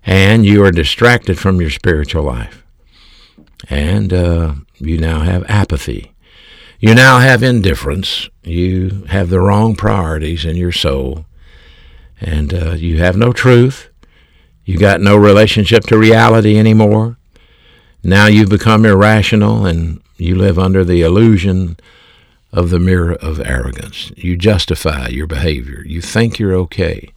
and 0.05 0.45
you 0.45 0.65
are 0.65 0.71
distracted 0.71 1.39
from 1.39 1.61
your 1.61 1.71
spiritual 1.71 2.23
life. 2.23 2.65
And 3.69 4.13
uh, 4.13 4.55
you 4.77 4.99
now 4.99 5.21
have 5.21 5.45
apathy. 5.49 6.13
You 6.81 6.95
now 6.95 7.19
have 7.19 7.43
indifference. 7.43 8.29
You 8.45 9.05
have 9.09 9.31
the 9.31 9.41
wrong 9.41 9.75
priorities 9.75 10.45
in 10.45 10.57
your 10.57 10.73
soul. 10.73 11.27
And 12.21 12.55
uh, 12.55 12.71
you 12.73 12.99
have 12.99 13.17
no 13.17 13.33
truth. 13.33 13.89
You 14.65 14.79
got 14.79 15.01
no 15.01 15.17
relationship 15.17 15.85
to 15.85 15.99
reality 15.99 16.59
anymore. 16.59 17.17
Now 18.03 18.27
you've 18.27 18.51
become 18.51 18.85
irrational 18.85 19.67
and 19.67 20.01
you 20.17 20.37
live 20.37 20.59
under 20.59 20.85
the 20.85 21.03
illusion 21.03 21.79
of 22.53 22.71
the 22.71 22.79
mirror 22.79 23.15
of 23.15 23.41
arrogance. 23.41 24.13
You 24.17 24.37
justify 24.37 25.09
your 25.09 25.27
behavior. 25.27 25.83
You 25.85 26.01
think 26.01 26.39
you're 26.39 26.55
okay 26.55 27.13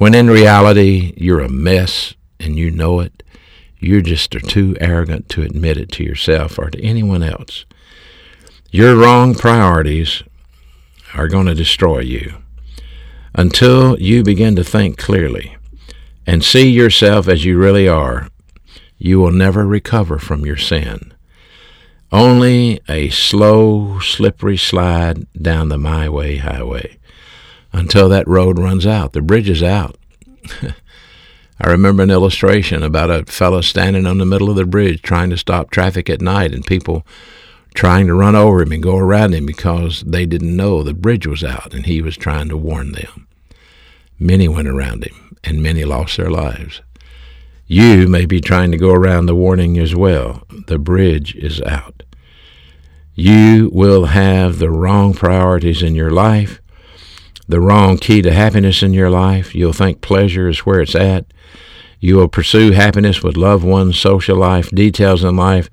when 0.00 0.14
in 0.14 0.30
reality 0.30 1.12
you're 1.18 1.40
a 1.40 1.48
mess 1.50 2.14
and 2.38 2.56
you 2.56 2.70
know 2.70 3.00
it. 3.00 3.22
You 3.78 4.00
just 4.00 4.34
are 4.34 4.40
too 4.40 4.74
arrogant 4.80 5.28
to 5.28 5.42
admit 5.42 5.76
it 5.76 5.92
to 5.92 6.02
yourself 6.02 6.58
or 6.58 6.70
to 6.70 6.82
anyone 6.82 7.22
else. 7.22 7.66
Your 8.70 8.96
wrong 8.96 9.34
priorities 9.34 10.22
are 11.12 11.28
going 11.28 11.44
to 11.48 11.54
destroy 11.54 11.98
you 11.98 12.36
until 13.34 14.00
you 14.00 14.22
begin 14.22 14.56
to 14.56 14.64
think 14.64 14.96
clearly 14.96 15.58
and 16.26 16.42
see 16.42 16.70
yourself 16.70 17.28
as 17.28 17.44
you 17.44 17.58
really 17.58 17.86
are. 17.86 18.30
you 18.96 19.20
will 19.20 19.32
never 19.32 19.66
recover 19.66 20.18
from 20.18 20.46
your 20.46 20.56
sin. 20.56 21.12
Only 22.10 22.80
a 22.88 23.10
slow, 23.10 23.98
slippery 24.00 24.56
slide 24.56 25.26
down 25.34 25.68
the 25.68 25.76
my 25.76 26.08
way 26.08 26.36
highway 26.38 26.96
until 27.72 28.08
that 28.08 28.28
road 28.28 28.58
runs 28.58 28.86
out. 28.86 29.12
The 29.12 29.22
bridge 29.22 29.48
is 29.48 29.62
out. 29.62 29.96
I 30.62 31.70
remember 31.70 32.02
an 32.02 32.10
illustration 32.10 32.82
about 32.82 33.10
a 33.10 33.24
fellow 33.26 33.60
standing 33.60 34.06
on 34.06 34.18
the 34.18 34.24
middle 34.24 34.48
of 34.48 34.56
the 34.56 34.64
bridge 34.64 35.02
trying 35.02 35.28
to 35.30 35.36
stop 35.36 35.70
traffic 35.70 36.08
at 36.08 36.22
night 36.22 36.54
and 36.54 36.64
people 36.64 37.06
trying 37.74 38.06
to 38.06 38.14
run 38.14 38.34
over 38.34 38.62
him 38.62 38.72
and 38.72 38.82
go 38.82 38.96
around 38.96 39.34
him 39.34 39.46
because 39.46 40.02
they 40.02 40.24
didn't 40.26 40.56
know 40.56 40.82
the 40.82 40.94
bridge 40.94 41.26
was 41.26 41.44
out 41.44 41.74
and 41.74 41.86
he 41.86 42.00
was 42.00 42.16
trying 42.16 42.48
to 42.48 42.56
warn 42.56 42.92
them. 42.92 43.26
Many 44.18 44.48
went 44.48 44.68
around 44.68 45.04
him 45.04 45.36
and 45.44 45.62
many 45.62 45.84
lost 45.84 46.16
their 46.16 46.30
lives. 46.30 46.80
You 47.66 48.08
may 48.08 48.26
be 48.26 48.40
trying 48.40 48.72
to 48.72 48.78
go 48.78 48.92
around 48.92 49.26
the 49.26 49.34
warning 49.34 49.78
as 49.78 49.94
well. 49.94 50.42
The 50.66 50.78
bridge 50.78 51.36
is 51.36 51.62
out. 51.62 52.02
You 53.14 53.70
will 53.72 54.06
have 54.06 54.58
the 54.58 54.70
wrong 54.70 55.14
priorities 55.14 55.82
in 55.82 55.94
your 55.94 56.10
life, 56.10 56.60
the 57.50 57.60
wrong 57.60 57.98
key 57.98 58.22
to 58.22 58.32
happiness 58.32 58.82
in 58.82 58.92
your 58.92 59.10
life. 59.10 59.54
You'll 59.54 59.72
think 59.72 60.00
pleasure 60.00 60.48
is 60.48 60.60
where 60.60 60.80
it's 60.80 60.94
at. 60.94 61.26
You 61.98 62.16
will 62.16 62.28
pursue 62.28 62.70
happiness 62.70 63.22
with 63.22 63.36
loved 63.36 63.64
ones, 63.64 63.98
social 63.98 64.36
life, 64.36 64.70
details 64.70 65.24
in 65.24 65.36
life. 65.36 65.68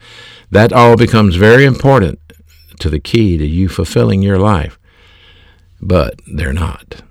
That 0.51 0.73
all 0.73 0.97
becomes 0.97 1.35
very 1.35 1.65
important 1.65 2.19
to 2.79 2.89
the 2.89 2.99
key 2.99 3.37
to 3.37 3.45
you 3.45 3.69
fulfilling 3.69 4.21
your 4.21 4.39
life. 4.39 4.77
But 5.79 6.19
they're 6.27 6.51
not. 6.51 7.01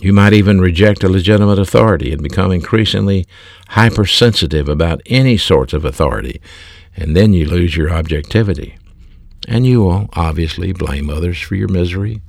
You 0.00 0.12
might 0.12 0.32
even 0.32 0.60
reject 0.60 1.04
a 1.04 1.08
legitimate 1.08 1.58
authority 1.58 2.12
and 2.12 2.22
become 2.22 2.50
increasingly 2.50 3.26
hypersensitive 3.68 4.68
about 4.68 5.02
any 5.06 5.36
sorts 5.36 5.72
of 5.72 5.84
authority, 5.84 6.40
and 6.96 7.16
then 7.16 7.32
you 7.32 7.46
lose 7.46 7.76
your 7.76 7.92
objectivity. 7.92 8.78
And 9.46 9.66
you 9.66 9.82
will 9.82 10.08
obviously 10.14 10.72
blame 10.72 11.10
others 11.10 11.40
for 11.40 11.56
your 11.56 11.68
misery. 11.68 12.22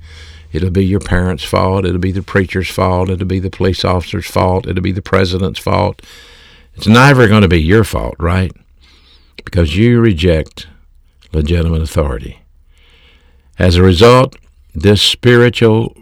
It'll 0.52 0.70
be 0.70 0.84
your 0.84 1.00
parents' 1.00 1.44
fault. 1.44 1.84
It'll 1.84 1.98
be 1.98 2.12
the 2.12 2.22
preacher's 2.22 2.68
fault. 2.68 3.08
It'll 3.08 3.26
be 3.26 3.40
the 3.40 3.50
police 3.50 3.84
officer's 3.84 4.26
fault. 4.26 4.66
It'll 4.66 4.82
be 4.82 4.92
the 4.92 5.02
president's 5.02 5.60
fault. 5.60 6.02
It's 6.74 6.86
never 6.86 7.28
going 7.28 7.42
to 7.42 7.48
be 7.48 7.62
your 7.62 7.84
fault, 7.84 8.16
right? 8.18 8.52
Because 9.44 9.76
you 9.76 10.00
reject 10.00 10.66
legitimate 11.32 11.82
authority. 11.82 12.40
As 13.58 13.76
a 13.76 13.82
result, 13.82 14.36
this 14.74 15.02
spiritual 15.02 15.96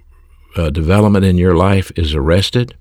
uh, 0.56 0.70
development 0.70 1.24
in 1.24 1.38
your 1.38 1.54
life 1.54 1.90
is 1.96 2.14
arrested, 2.14 2.76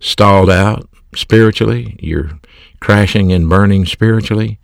stalled 0.00 0.50
out 0.50 0.88
spiritually. 1.14 1.96
You're 2.00 2.38
crashing 2.80 3.32
and 3.32 3.48
burning 3.48 3.86
spiritually. 3.86 4.58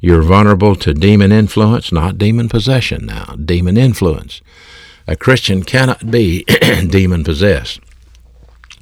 You're 0.00 0.22
vulnerable 0.22 0.74
to 0.76 0.94
demon 0.94 1.32
influence, 1.32 1.92
not 1.92 2.18
demon 2.18 2.48
possession 2.48 3.06
now, 3.06 3.36
demon 3.42 3.76
influence. 3.76 4.40
A 5.06 5.16
Christian 5.16 5.62
cannot 5.62 6.10
be 6.10 6.44
demon 6.88 7.24
possessed, 7.24 7.80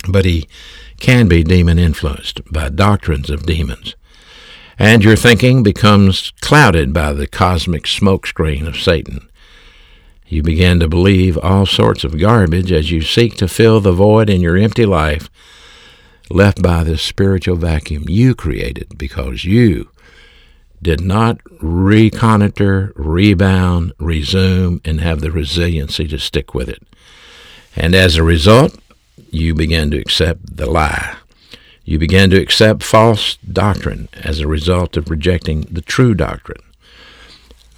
but 0.08 0.24
he 0.24 0.48
can 0.98 1.28
be 1.28 1.42
demon 1.42 1.78
influenced 1.78 2.40
by 2.52 2.68
doctrines 2.68 3.30
of 3.30 3.46
demons. 3.46 3.96
And 4.78 5.04
your 5.04 5.16
thinking 5.16 5.62
becomes 5.62 6.32
clouded 6.40 6.92
by 6.92 7.12
the 7.12 7.26
cosmic 7.26 7.84
smokescreen 7.84 8.66
of 8.66 8.76
Satan. 8.76 9.28
You 10.26 10.42
begin 10.42 10.78
to 10.80 10.88
believe 10.88 11.36
all 11.38 11.66
sorts 11.66 12.04
of 12.04 12.18
garbage 12.18 12.70
as 12.70 12.90
you 12.90 13.02
seek 13.02 13.36
to 13.36 13.48
fill 13.48 13.80
the 13.80 13.92
void 13.92 14.30
in 14.30 14.40
your 14.40 14.56
empty 14.56 14.86
life 14.86 15.28
left 16.30 16.62
by 16.62 16.84
this 16.84 17.02
spiritual 17.02 17.56
vacuum 17.56 18.04
you 18.08 18.34
created 18.34 18.96
because 18.96 19.44
you 19.44 19.90
did 20.82 21.00
not 21.00 21.38
reconnoiter, 21.60 22.92
rebound, 22.96 23.92
resume, 23.98 24.80
and 24.84 25.00
have 25.00 25.20
the 25.20 25.30
resiliency 25.30 26.08
to 26.08 26.18
stick 26.18 26.54
with 26.54 26.68
it. 26.68 26.82
And 27.76 27.94
as 27.94 28.16
a 28.16 28.22
result, 28.22 28.78
you 29.30 29.54
begin 29.54 29.90
to 29.90 29.98
accept 29.98 30.56
the 30.56 30.66
lie. 30.66 31.16
You 31.84 31.98
begin 31.98 32.30
to 32.30 32.40
accept 32.40 32.82
false 32.82 33.36
doctrine 33.38 34.08
as 34.22 34.40
a 34.40 34.48
result 34.48 34.96
of 34.96 35.10
rejecting 35.10 35.62
the 35.62 35.80
true 35.80 36.14
doctrine. 36.14 36.62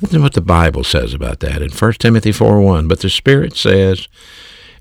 Listen 0.00 0.18
to 0.18 0.22
what 0.22 0.34
the 0.34 0.40
Bible 0.40 0.84
says 0.84 1.14
about 1.14 1.40
that 1.40 1.62
in 1.62 1.70
1 1.70 1.92
Timothy 1.94 2.32
4 2.32 2.60
1. 2.60 2.88
But 2.88 3.00
the 3.00 3.10
Spirit 3.10 3.56
says, 3.56 4.08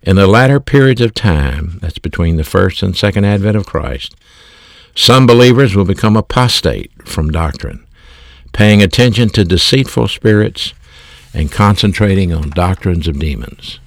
in 0.01 0.15
the 0.15 0.25
latter 0.25 0.59
periods 0.59 1.01
of 1.01 1.13
time, 1.13 1.77
that's 1.79 1.99
between 1.99 2.37
the 2.37 2.43
first 2.43 2.81
and 2.81 2.97
second 2.97 3.25
advent 3.25 3.55
of 3.55 3.67
Christ, 3.67 4.15
some 4.95 5.27
believers 5.27 5.75
will 5.75 5.85
become 5.85 6.17
apostate 6.17 6.91
from 7.07 7.29
doctrine, 7.29 7.85
paying 8.53 8.81
attention 8.81 9.29
to 9.29 9.43
deceitful 9.43 10.07
spirits 10.07 10.73
and 11.33 11.51
concentrating 11.51 12.33
on 12.33 12.49
doctrines 12.49 13.07
of 13.07 13.19
demons. 13.19 13.79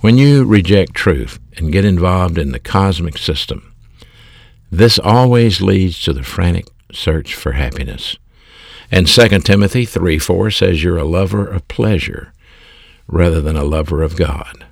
When 0.00 0.16
you 0.16 0.44
reject 0.44 0.94
truth 0.94 1.38
and 1.56 1.72
get 1.72 1.84
involved 1.84 2.38
in 2.38 2.52
the 2.52 2.58
cosmic 2.58 3.18
system, 3.18 3.74
this 4.70 4.98
always 4.98 5.60
leads 5.60 6.00
to 6.02 6.12
the 6.12 6.22
frantic 6.22 6.66
search 6.92 7.34
for 7.34 7.52
happiness. 7.52 8.16
And 8.90 9.06
2 9.06 9.28
Timothy 9.40 9.84
3 9.84 10.18
4 10.18 10.50
says 10.50 10.82
you're 10.82 10.96
a 10.96 11.04
lover 11.04 11.46
of 11.46 11.68
pleasure 11.68 12.32
rather 13.06 13.40
than 13.40 13.56
a 13.56 13.64
lover 13.64 14.02
of 14.02 14.16
God. 14.16 14.64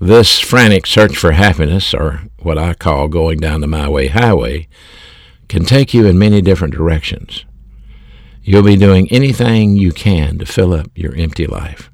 This 0.00 0.38
frantic 0.38 0.86
search 0.86 1.16
for 1.16 1.32
happiness, 1.32 1.94
or 1.94 2.22
what 2.38 2.58
I 2.58 2.74
call 2.74 3.08
going 3.08 3.38
down 3.38 3.60
the 3.60 3.66
my 3.66 3.88
way 3.88 4.08
highway, 4.08 4.68
can 5.48 5.64
take 5.64 5.94
you 5.94 6.06
in 6.06 6.18
many 6.18 6.42
different 6.42 6.74
directions. 6.74 7.44
You'll 8.46 8.62
be 8.62 8.76
doing 8.76 9.10
anything 9.10 9.76
you 9.76 9.90
can 9.90 10.38
to 10.38 10.44
fill 10.44 10.74
up 10.74 10.90
your 10.94 11.14
empty 11.16 11.46
life. 11.46 11.90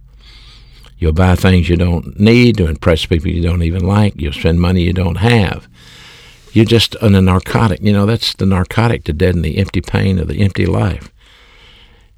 You'll 0.99 1.13
buy 1.13 1.37
things 1.37 1.69
you 1.69 1.77
don't 1.77 2.19
need 2.19 2.57
to 2.57 2.67
impress 2.67 3.07
people 3.07 3.29
you 3.29 3.41
don't 3.41 3.63
even 3.63 3.85
like. 3.85 4.21
You'll 4.21 4.33
spend 4.33 4.61
money 4.61 4.83
you 4.83 4.93
don't 4.93 5.19
have. 5.19 5.69
You're 6.53 6.65
just 6.65 6.97
on 6.97 7.15
a 7.15 7.23
narcotic. 7.23 7.81
You 7.81 7.93
know, 7.93 8.05
that's 8.05 8.35
the 8.35 8.47
narcotic 8.47 9.05
to 9.05 9.13
deaden 9.13 9.43
the 9.43 9.59
empty 9.59 9.81
pain 9.81 10.19
of 10.19 10.27
the 10.27 10.43
empty 10.43 10.67
life. 10.67 11.13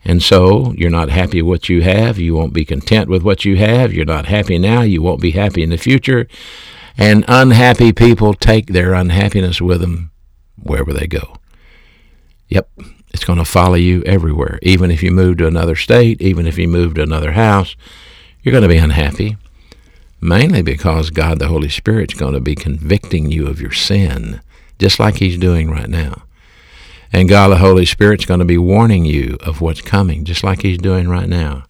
And 0.05 0.23
so 0.23 0.73
you're 0.73 0.91
not 0.91 1.11
happy 1.11 1.43
with 1.43 1.49
what 1.49 1.69
you 1.69 1.83
have. 1.83 2.19
You 2.19 2.35
won't 2.35 2.55
be 2.55 2.65
content 2.65 3.11
with 3.11 3.23
what 3.23 3.45
you 3.45 3.57
have. 3.57 3.93
You're 3.93 4.05
not 4.07 4.27
happy 4.27 4.59
now. 4.59 4.81
You 4.81 5.03
won't 5.03 5.21
be 5.21 5.33
happy 5.33 5.63
in 5.63 5.71
the 5.71 5.77
future. 5.77 6.27
And 6.97 7.25
unhappy 7.29 7.93
people 7.93 8.35
take 8.35 8.69
their 8.69 8.95
unhappiness 8.95 9.61
with 9.61 9.83
them 9.83 10.11
wherever 10.61 10.93
they 10.93 11.07
go. 11.07 11.37
Yep, 12.49 12.69
it's 13.13 13.25
going 13.25 13.39
to 13.39 13.45
follow 13.45 13.75
you 13.75 14.03
everywhere. 14.05 14.59
Even 14.63 14.91
if 14.91 15.03
you 15.03 15.11
move 15.11 15.39
to 15.39 15.47
another 15.47 15.77
state, 15.77 16.21
even 16.21 16.47
if 16.47 16.59
you 16.59 16.67
move 16.69 16.95
to 16.95 17.03
another 17.03 17.33
house, 17.33 17.77
you're 18.43 18.53
going 18.53 18.63
to 18.63 18.69
be 18.69 18.77
unhappy. 18.77 19.37
Mainly 20.21 20.63
because 20.63 21.11
God 21.11 21.39
the 21.39 21.49
Holy 21.49 21.69
Spirit's 21.69 22.15
going 22.15 22.35
to 22.35 22.41
be 22.41 22.55
convicting 22.55 23.31
you 23.31 23.47
of 23.49 23.61
your 23.61 23.73
sin, 23.73 24.41
just 24.79 24.99
like 24.99 25.17
He's 25.17 25.37
doing 25.37 25.71
right 25.71 25.89
now. 25.89 26.23
And 27.13 27.29
God 27.29 27.49
the 27.49 27.59
Holy 27.59 27.85
Spirit's 27.85 28.25
going 28.25 28.39
to 28.39 28.47
be 28.47 28.59
warning 28.59 29.05
you 29.05 29.37
of 29.41 29.61
what's 29.61 29.83
coming, 29.83 30.25
just 30.25 30.45
like 30.45 30.63
He's 30.63 30.79
doing 30.79 31.09
right 31.09 31.29
now. 31.29 31.65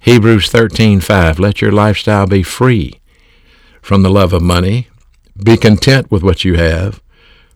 Hebrews 0.00 0.50
13:5 0.50 1.38
Let 1.38 1.60
your 1.60 1.72
lifestyle 1.72 2.26
be 2.26 2.42
free 2.42 3.00
from 3.82 4.02
the 4.02 4.10
love 4.10 4.32
of 4.32 4.42
money. 4.42 4.88
Be 5.42 5.56
content 5.56 6.10
with 6.10 6.22
what 6.22 6.44
you 6.44 6.54
have, 6.54 7.02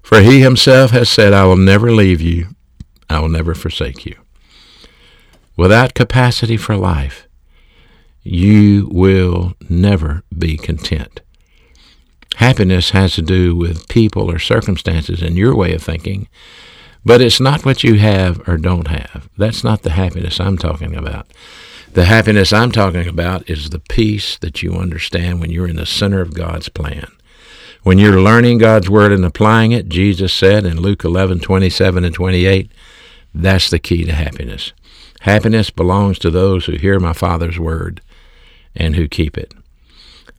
for 0.02 0.20
He 0.20 0.40
Himself 0.40 0.90
has 0.90 1.08
said, 1.08 1.32
I 1.32 1.44
will 1.44 1.56
never 1.56 1.90
leave 1.90 2.20
you, 2.20 2.48
I 3.10 3.18
will 3.18 3.28
never 3.28 3.54
forsake 3.54 4.06
you. 4.06 4.16
Without 5.56 5.94
capacity 5.94 6.56
for 6.56 6.76
life, 6.76 7.26
you 8.22 8.88
will 8.90 9.54
never 9.68 10.22
be 10.36 10.56
content. 10.56 11.20
Happiness 12.36 12.90
has 12.90 13.14
to 13.14 13.22
do 13.22 13.54
with 13.54 13.88
people 13.88 14.30
or 14.30 14.38
circumstances 14.38 15.20
in 15.20 15.36
your 15.36 15.54
way 15.54 15.74
of 15.74 15.82
thinking, 15.82 16.28
but 17.04 17.20
it's 17.20 17.40
not 17.40 17.64
what 17.64 17.82
you 17.82 17.98
have 17.98 18.46
or 18.48 18.56
don't 18.56 18.88
have. 18.88 19.28
That's 19.36 19.64
not 19.64 19.82
the 19.82 19.90
happiness 19.90 20.40
I'm 20.40 20.56
talking 20.56 20.94
about. 20.94 21.26
The 21.92 22.04
happiness 22.04 22.52
I'm 22.52 22.70
talking 22.70 23.08
about 23.08 23.50
is 23.50 23.70
the 23.70 23.80
peace 23.80 24.38
that 24.38 24.62
you 24.62 24.74
understand 24.74 25.40
when 25.40 25.50
you're 25.50 25.68
in 25.68 25.76
the 25.76 25.86
center 25.86 26.20
of 26.20 26.34
God's 26.34 26.68
plan. 26.68 27.08
When 27.82 27.98
you're 27.98 28.20
learning 28.20 28.58
God's 28.58 28.88
word 28.90 29.10
and 29.10 29.24
applying 29.24 29.72
it, 29.72 29.88
Jesus 29.88 30.32
said 30.32 30.64
in 30.64 30.80
Luke 30.80 31.02
11, 31.02 31.40
27 31.40 32.04
and 32.04 32.14
28, 32.14 32.70
that's 33.34 33.70
the 33.70 33.78
key 33.78 34.04
to 34.04 34.12
happiness. 34.12 34.72
Happiness 35.20 35.70
belongs 35.70 36.18
to 36.20 36.30
those 36.30 36.64
who 36.64 36.72
hear 36.72 36.98
my 36.98 37.12
Father's 37.12 37.58
word 37.58 38.00
and 38.74 38.96
who 38.96 39.08
keep 39.08 39.36
it. 39.36 39.54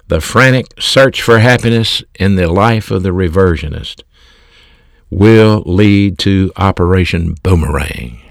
The 0.08 0.22
frantic 0.22 0.66
search 0.80 1.22
for 1.22 1.40
happiness 1.40 2.04
in 2.16 2.36
the 2.36 2.52
life 2.52 2.92
of 2.92 3.04
the 3.04 3.10
reversionist 3.10 4.04
will 5.10 5.64
lead 5.66 6.18
to 6.20 6.52
Operation 6.58 7.36
Boomerang. 7.44 8.22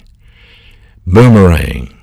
Boomerang. 1.06 1.96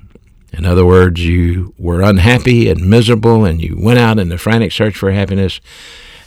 In 0.52 0.64
other 0.64 0.86
words, 0.86 1.24
you 1.24 1.74
were 1.78 2.00
unhappy 2.00 2.68
and 2.68 2.88
miserable, 2.88 3.44
and 3.44 3.60
you 3.60 3.76
went 3.78 3.98
out 3.98 4.18
in 4.18 4.28
the 4.28 4.38
frantic 4.38 4.72
search 4.72 4.96
for 4.96 5.12
happiness, 5.12 5.60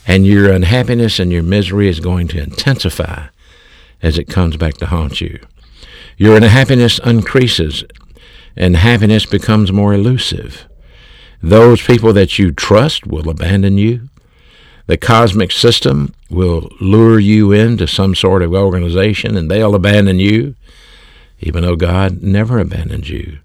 and 0.06 0.26
your 0.26 0.50
unhappiness 0.50 1.18
and 1.18 1.32
your 1.32 1.42
misery 1.42 1.88
is 1.88 2.00
going 2.00 2.28
to 2.28 2.42
intensify 2.42 3.26
as 4.00 4.18
it 4.18 4.28
comes 4.28 4.56
back 4.56 4.74
to 4.74 4.86
haunt 4.86 5.20
you. 5.20 5.38
Your 6.22 6.40
happiness 6.40 7.00
increases, 7.00 7.82
and 8.54 8.76
happiness 8.76 9.26
becomes 9.26 9.72
more 9.72 9.92
elusive. 9.92 10.68
Those 11.42 11.82
people 11.82 12.12
that 12.12 12.38
you 12.38 12.52
trust 12.52 13.08
will 13.08 13.28
abandon 13.28 13.76
you. 13.76 14.08
The 14.86 14.96
cosmic 14.96 15.50
system 15.50 16.14
will 16.30 16.70
lure 16.80 17.18
you 17.18 17.50
into 17.50 17.88
some 17.88 18.14
sort 18.14 18.42
of 18.42 18.54
organization 18.54 19.36
and 19.36 19.50
they'll 19.50 19.74
abandon 19.74 20.20
you, 20.20 20.54
even 21.40 21.64
though 21.64 21.74
God 21.74 22.22
never 22.22 22.60
abandoned 22.60 23.08
you. 23.08 23.40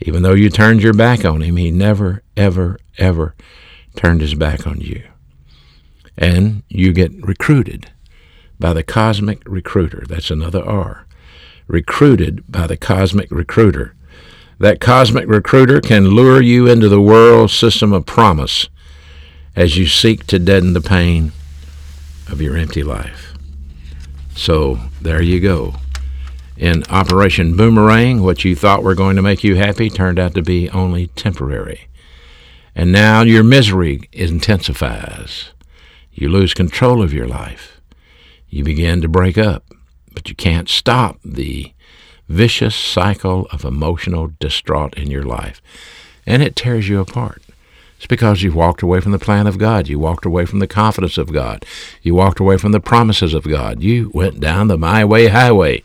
Even 0.00 0.22
though 0.22 0.34
you 0.34 0.50
turned 0.50 0.82
your 0.82 0.92
back 0.92 1.24
on 1.24 1.40
Him, 1.40 1.56
He 1.56 1.70
never, 1.70 2.22
ever, 2.36 2.78
ever 2.98 3.34
turned 3.96 4.20
His 4.20 4.34
back 4.34 4.66
on 4.66 4.82
you. 4.82 5.02
And 6.18 6.62
you 6.68 6.92
get 6.92 7.26
recruited 7.26 7.90
by 8.60 8.74
the 8.74 8.82
cosmic 8.82 9.40
recruiter. 9.46 10.04
That's 10.06 10.30
another 10.30 10.62
R. 10.62 11.06
Recruited 11.72 12.44
by 12.52 12.66
the 12.66 12.76
cosmic 12.76 13.30
recruiter. 13.30 13.94
That 14.58 14.78
cosmic 14.78 15.26
recruiter 15.26 15.80
can 15.80 16.10
lure 16.10 16.42
you 16.42 16.66
into 16.66 16.86
the 16.86 17.00
world 17.00 17.50
system 17.50 17.94
of 17.94 18.04
promise 18.04 18.68
as 19.56 19.78
you 19.78 19.86
seek 19.86 20.26
to 20.26 20.38
deaden 20.38 20.74
the 20.74 20.82
pain 20.82 21.32
of 22.30 22.42
your 22.42 22.58
empty 22.58 22.82
life. 22.82 23.32
So 24.36 24.80
there 25.00 25.22
you 25.22 25.40
go. 25.40 25.76
In 26.58 26.84
Operation 26.90 27.56
Boomerang, 27.56 28.22
what 28.22 28.44
you 28.44 28.54
thought 28.54 28.82
were 28.82 28.94
going 28.94 29.16
to 29.16 29.22
make 29.22 29.42
you 29.42 29.56
happy 29.56 29.88
turned 29.88 30.18
out 30.18 30.34
to 30.34 30.42
be 30.42 30.68
only 30.68 31.06
temporary. 31.06 31.88
And 32.74 32.92
now 32.92 33.22
your 33.22 33.42
misery 33.42 34.10
intensifies. 34.12 35.52
You 36.12 36.28
lose 36.28 36.52
control 36.52 37.02
of 37.02 37.14
your 37.14 37.26
life. 37.26 37.80
You 38.50 38.62
begin 38.62 39.00
to 39.00 39.08
break 39.08 39.38
up, 39.38 39.64
but 40.14 40.28
you 40.28 40.34
can't 40.34 40.68
stop 40.68 41.18
the 41.24 41.72
vicious 42.28 42.74
cycle 42.74 43.46
of 43.50 43.64
emotional 43.64 44.32
distraught 44.40 44.94
in 44.94 45.10
your 45.10 45.24
life. 45.24 45.60
And 46.26 46.42
it 46.42 46.56
tears 46.56 46.88
you 46.88 47.00
apart. 47.00 47.42
It's 47.96 48.06
because 48.06 48.42
you 48.42 48.52
walked 48.52 48.82
away 48.82 49.00
from 49.00 49.12
the 49.12 49.18
plan 49.18 49.46
of 49.46 49.58
God. 49.58 49.86
You 49.86 49.98
walked 49.98 50.26
away 50.26 50.44
from 50.44 50.58
the 50.58 50.66
confidence 50.66 51.18
of 51.18 51.32
God. 51.32 51.64
You 52.02 52.14
walked 52.14 52.40
away 52.40 52.56
from 52.56 52.72
the 52.72 52.80
promises 52.80 53.32
of 53.32 53.48
God. 53.48 53.82
You 53.82 54.10
went 54.12 54.40
down 54.40 54.68
the 54.68 54.76
my 54.76 55.04
way 55.04 55.28
highway. 55.28 55.82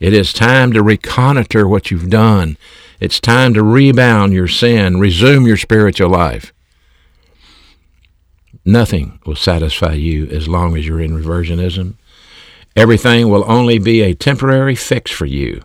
It 0.00 0.12
is 0.12 0.32
time 0.32 0.72
to 0.72 0.82
reconnoiter 0.82 1.68
what 1.68 1.90
you've 1.90 2.10
done. 2.10 2.56
It's 2.98 3.20
time 3.20 3.54
to 3.54 3.62
rebound 3.62 4.32
your 4.32 4.48
sin, 4.48 4.98
resume 4.98 5.46
your 5.46 5.56
spiritual 5.56 6.08
life. 6.08 6.52
Nothing 8.64 9.20
will 9.24 9.36
satisfy 9.36 9.92
you 9.92 10.26
as 10.26 10.48
long 10.48 10.76
as 10.76 10.86
you're 10.86 11.00
in 11.00 11.12
reversionism. 11.12 11.94
Everything 12.74 13.28
will 13.28 13.44
only 13.50 13.78
be 13.78 14.00
a 14.00 14.14
temporary 14.14 14.74
fix 14.74 15.10
for 15.10 15.26
you. 15.26 15.62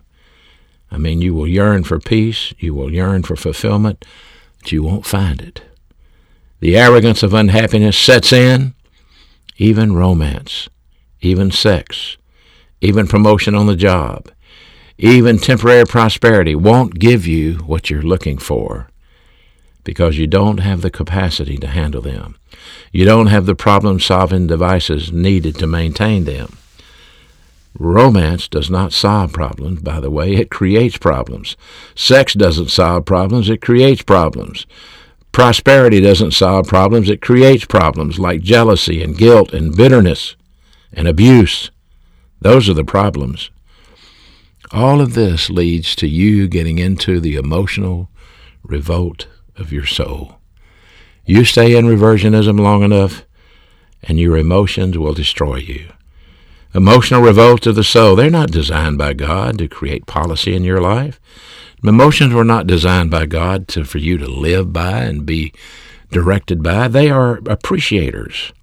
I 0.92 0.98
mean, 0.98 1.22
you 1.22 1.34
will 1.34 1.48
yearn 1.48 1.84
for 1.84 2.00
peace, 2.00 2.54
you 2.60 2.74
will 2.74 2.92
yearn 2.92 3.24
for 3.24 3.36
fulfillment, 3.36 4.06
but 4.60 4.72
you 4.72 4.84
won't 4.84 5.06
find 5.06 5.42
it. 5.42 5.62
The 6.60 6.78
arrogance 6.78 7.24
of 7.24 7.34
unhappiness 7.34 7.98
sets 7.98 8.34
in, 8.34 8.74
even 9.58 9.94
romance, 9.94 10.70
even 11.22 11.52
sex, 11.52 12.18
even 12.82 13.08
promotion 13.08 13.56
on 13.56 13.68
the 13.68 13.76
job, 13.76 14.30
even 14.98 15.38
temporary 15.38 15.86
prosperity 15.86 16.56
won't 16.56 17.00
give 17.00 17.28
you 17.28 17.56
what 17.66 17.90
you're 17.90 18.02
looking 18.02 18.38
for 18.38 18.90
because 19.84 20.18
you 20.18 20.28
don't 20.28 20.58
have 20.58 20.82
the 20.82 20.92
capacity 20.92 21.58
to 21.58 21.68
handle 21.68 22.02
them. 22.02 22.36
You 22.92 23.06
don't 23.06 23.28
have 23.28 23.46
the 23.46 23.56
problem 23.56 24.02
solving 24.02 24.46
devices 24.46 25.14
needed 25.14 25.56
to 25.60 25.68
maintain 25.68 26.26
them. 26.26 26.58
Romance 27.80 28.48
does 28.48 28.70
not 28.70 28.94
solve 28.94 29.34
problems, 29.34 29.82
by 29.82 30.00
the 30.00 30.10
way, 30.10 30.36
it 30.36 30.50
creates 30.50 30.98
problems. 30.98 31.56
Sex 31.96 32.34
doesn't 32.34 32.70
solve 32.70 33.06
problems, 33.06 33.50
it 33.50 33.62
creates 33.62 34.02
problems. 34.02 34.66
Prosperity 35.32 36.02
doesn't 36.02 36.32
solve 36.32 36.68
problems, 36.68 37.10
it 37.10 37.22
creates 37.22 37.66
problems 37.66 38.18
like 38.18 38.42
jealousy 38.42 39.04
and 39.04 39.18
guilt 39.18 39.54
and 39.54 39.76
bitterness 39.76 40.36
and 40.92 41.08
abuse. 41.08 41.70
Those 42.42 42.68
are 42.70 42.74
the 42.74 42.84
problems. 42.84 43.52
All 44.72 45.00
of 45.00 45.14
this 45.14 45.50
leads 45.50 45.96
to 45.98 46.08
you 46.08 46.48
getting 46.48 46.80
into 46.80 47.20
the 47.20 47.36
emotional 47.36 48.10
revolt 48.64 49.28
of 49.56 49.72
your 49.72 49.86
soul. 49.86 50.40
You 51.26 51.46
stay 51.46 51.76
in 51.76 51.86
reversionism 51.86 52.60
long 52.60 52.84
enough, 52.84 53.26
and 54.04 54.20
your 54.20 54.38
emotions 54.38 54.98
will 54.98 55.14
destroy 55.14 55.58
you. 55.58 55.90
Emotional 56.78 57.24
revolt 57.24 57.66
of 57.66 57.74
the 57.74 57.84
soul, 57.84 58.16
they're 58.16 58.30
not 58.30 58.52
designed 58.52 59.00
by 59.00 59.12
God 59.12 59.58
to 59.58 59.68
create 59.68 60.06
policy 60.06 60.56
in 60.56 60.64
your 60.64 60.80
life. 60.80 61.20
Emotions 61.84 62.36
were 62.36 62.44
not 62.44 62.68
designed 62.68 63.10
by 63.10 63.26
God 63.26 63.68
to, 63.70 63.84
for 63.84 63.98
you 63.98 64.20
to 64.20 64.28
live 64.28 64.72
by 64.72 65.00
and 65.00 65.26
be 65.26 65.52
directed 66.12 66.62
by. 66.62 66.88
They 66.88 67.10
are 67.10 67.42
appreciators. 67.48 68.54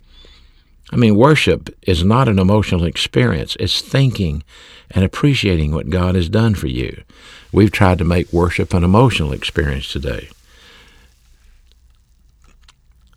I 0.92 0.96
mean, 0.96 1.16
worship 1.16 1.68
is 1.82 2.04
not 2.04 2.28
an 2.28 2.38
emotional 2.38 2.84
experience, 2.84 3.56
it's 3.58 3.80
thinking 3.80 4.44
and 4.92 5.04
appreciating 5.04 5.72
what 5.72 5.90
God 5.90 6.14
has 6.14 6.28
done 6.28 6.54
for 6.54 6.68
you. 6.68 7.02
We've 7.50 7.72
tried 7.72 7.98
to 7.98 8.04
make 8.04 8.32
worship 8.32 8.72
an 8.74 8.84
emotional 8.84 9.32
experience 9.32 9.90
today. 9.90 10.28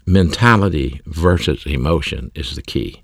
Mentality 0.08 1.02
versus 1.06 1.68
emotion 1.68 2.32
is 2.34 2.56
the 2.56 2.64
key. 2.64 3.04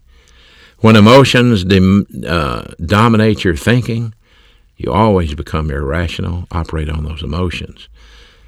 When 0.84 0.98
emotions 0.98 1.64
uh, 1.64 2.74
dominate 2.86 3.46
your 3.46 3.56
thinking, 3.56 4.14
you 4.76 4.92
always 4.92 5.34
become 5.34 5.72
irrational, 5.72 6.46
operate 6.52 6.90
on 6.90 7.06
those 7.06 7.24
emotions. 7.24 7.88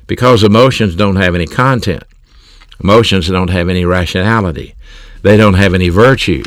Because 0.06 0.44
emotions 0.44 0.98
don't 0.98 1.16
have 1.16 1.34
any 1.34 1.48
content, 1.48 2.04
emotions 2.84 3.30
don't 3.30 3.52
have 3.52 3.70
any 3.70 3.86
rationality. 3.86 4.76
They 5.22 5.38
don't 5.38 5.54
have 5.54 5.74
any 5.74 5.88
virtue. 5.88 6.44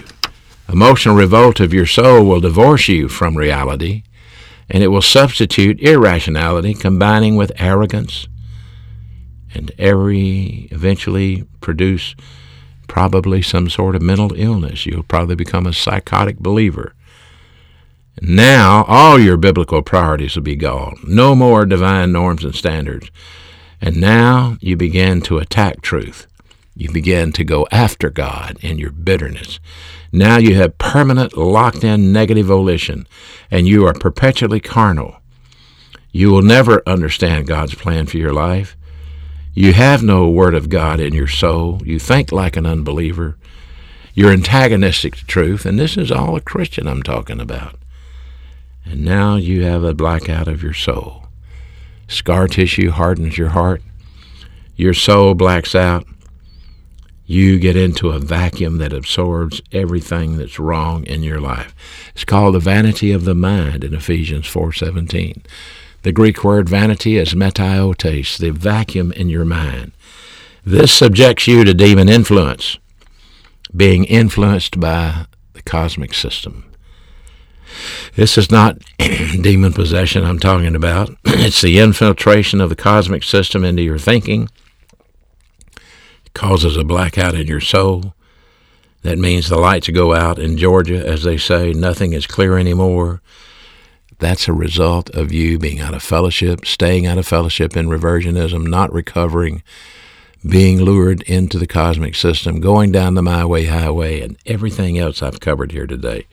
Emotional 0.68 1.16
revolt 1.16 1.58
of 1.58 1.72
your 1.72 1.86
soul 1.86 2.22
will 2.26 2.40
divorce 2.40 2.88
you 2.88 3.08
from 3.08 3.38
reality, 3.38 4.02
and 4.68 4.82
it 4.82 4.88
will 4.88 5.00
substitute 5.00 5.80
irrationality, 5.80 6.74
combining 6.74 7.34
with 7.34 7.50
arrogance, 7.56 8.28
and 9.54 9.72
every 9.78 10.68
eventually 10.70 11.44
produce 11.62 12.14
probably 12.88 13.42
some 13.42 13.68
sort 13.70 13.94
of 13.94 14.02
mental 14.02 14.32
illness. 14.34 14.86
You'll 14.86 15.02
probably 15.02 15.36
become 15.36 15.66
a 15.66 15.72
psychotic 15.72 16.38
believer. 16.38 16.94
Now, 18.20 18.84
all 18.88 19.18
your 19.18 19.36
biblical 19.36 19.82
priorities 19.82 20.34
will 20.34 20.42
be 20.42 20.56
gone. 20.56 20.98
No 21.04 21.36
more 21.36 21.64
divine 21.64 22.10
norms 22.10 22.44
and 22.44 22.54
standards. 22.54 23.10
And 23.80 24.00
now 24.00 24.56
you 24.60 24.76
begin 24.76 25.20
to 25.22 25.38
attack 25.38 25.82
truth. 25.82 26.26
You 26.74 26.90
begin 26.90 27.32
to 27.32 27.44
go 27.44 27.66
after 27.70 28.10
God 28.10 28.56
in 28.60 28.78
your 28.78 28.90
bitterness. 28.90 29.60
Now 30.12 30.38
you 30.38 30.54
have 30.54 30.78
permanent 30.78 31.36
locked 31.36 31.84
in 31.84 32.12
negative 32.12 32.46
volition, 32.46 33.06
and 33.50 33.68
you 33.68 33.86
are 33.86 33.92
perpetually 33.92 34.60
carnal. 34.60 35.16
You 36.12 36.30
will 36.30 36.42
never 36.42 36.82
understand 36.86 37.46
God's 37.46 37.74
plan 37.74 38.06
for 38.06 38.16
your 38.16 38.32
life. 38.32 38.76
You 39.58 39.72
have 39.72 40.04
no 40.04 40.30
Word 40.30 40.54
of 40.54 40.68
God 40.68 41.00
in 41.00 41.14
your 41.14 41.26
soul. 41.26 41.82
You 41.84 41.98
think 41.98 42.30
like 42.30 42.56
an 42.56 42.64
unbeliever. 42.64 43.36
You're 44.14 44.30
antagonistic 44.30 45.16
to 45.16 45.26
truth, 45.26 45.66
and 45.66 45.76
this 45.76 45.96
is 45.96 46.12
all 46.12 46.36
a 46.36 46.40
Christian 46.40 46.86
I'm 46.86 47.02
talking 47.02 47.40
about. 47.40 47.74
And 48.84 49.04
now 49.04 49.34
you 49.34 49.64
have 49.64 49.82
a 49.82 49.94
blackout 49.94 50.46
of 50.46 50.62
your 50.62 50.74
soul. 50.74 51.24
Scar 52.06 52.46
tissue 52.46 52.92
hardens 52.92 53.36
your 53.36 53.48
heart. 53.48 53.82
Your 54.76 54.94
soul 54.94 55.34
blacks 55.34 55.74
out 55.74 56.06
you 57.30 57.58
get 57.58 57.76
into 57.76 58.08
a 58.08 58.18
vacuum 58.18 58.78
that 58.78 58.92
absorbs 58.92 59.60
everything 59.70 60.38
that's 60.38 60.58
wrong 60.58 61.04
in 61.04 61.22
your 61.22 61.40
life. 61.40 61.74
It's 62.14 62.24
called 62.24 62.54
the 62.54 62.60
vanity 62.60 63.12
of 63.12 63.26
the 63.26 63.34
mind 63.34 63.84
in 63.84 63.92
Ephesians 63.92 64.46
4:17. 64.46 65.42
The 66.02 66.12
Greek 66.12 66.44
word 66.44 66.68
vanity 66.68 67.16
is 67.16 67.34
metaiotes, 67.34 68.38
the 68.38 68.50
vacuum 68.50 69.10
in 69.12 69.28
your 69.28 69.44
mind. 69.44 69.92
This 70.64 70.92
subjects 70.92 71.48
you 71.48 71.64
to 71.64 71.74
demon 71.74 72.08
influence, 72.08 72.78
being 73.74 74.04
influenced 74.04 74.78
by 74.78 75.26
the 75.54 75.62
cosmic 75.62 76.14
system. 76.14 76.64
This 78.14 78.38
is 78.38 78.50
not 78.50 78.78
demon 78.98 79.72
possession 79.72 80.24
I'm 80.24 80.38
talking 80.38 80.74
about. 80.74 81.10
It's 81.24 81.60
the 81.60 81.78
infiltration 81.78 82.60
of 82.60 82.68
the 82.68 82.76
cosmic 82.76 83.22
system 83.22 83.64
into 83.64 83.82
your 83.82 83.98
thinking 83.98 84.48
It 86.26 86.34
causes 86.34 86.76
a 86.76 86.84
blackout 86.84 87.34
in 87.34 87.46
your 87.46 87.60
soul. 87.60 88.14
That 89.02 89.18
means 89.18 89.48
the 89.48 89.58
lights 89.58 89.88
go 89.88 90.14
out 90.14 90.38
in 90.38 90.58
Georgia, 90.58 91.06
as 91.06 91.22
they 91.22 91.38
say, 91.38 91.72
nothing 91.72 92.12
is 92.12 92.26
clear 92.26 92.58
anymore. 92.58 93.20
That's 94.18 94.48
a 94.48 94.52
result 94.52 95.10
of 95.10 95.32
you 95.32 95.58
being 95.58 95.80
out 95.80 95.94
of 95.94 96.02
fellowship, 96.02 96.66
staying 96.66 97.06
out 97.06 97.18
of 97.18 97.26
fellowship 97.26 97.76
in 97.76 97.86
reversionism, 97.86 98.66
not 98.66 98.92
recovering, 98.92 99.62
being 100.46 100.80
lured 100.80 101.22
into 101.22 101.58
the 101.58 101.66
cosmic 101.66 102.14
system, 102.14 102.60
going 102.60 102.90
down 102.90 103.14
the 103.14 103.22
my 103.22 103.44
way 103.44 103.66
highway, 103.66 104.20
and 104.20 104.36
everything 104.44 104.98
else 104.98 105.22
I've 105.22 105.40
covered 105.40 105.70
here 105.72 105.86
today. 105.86 106.26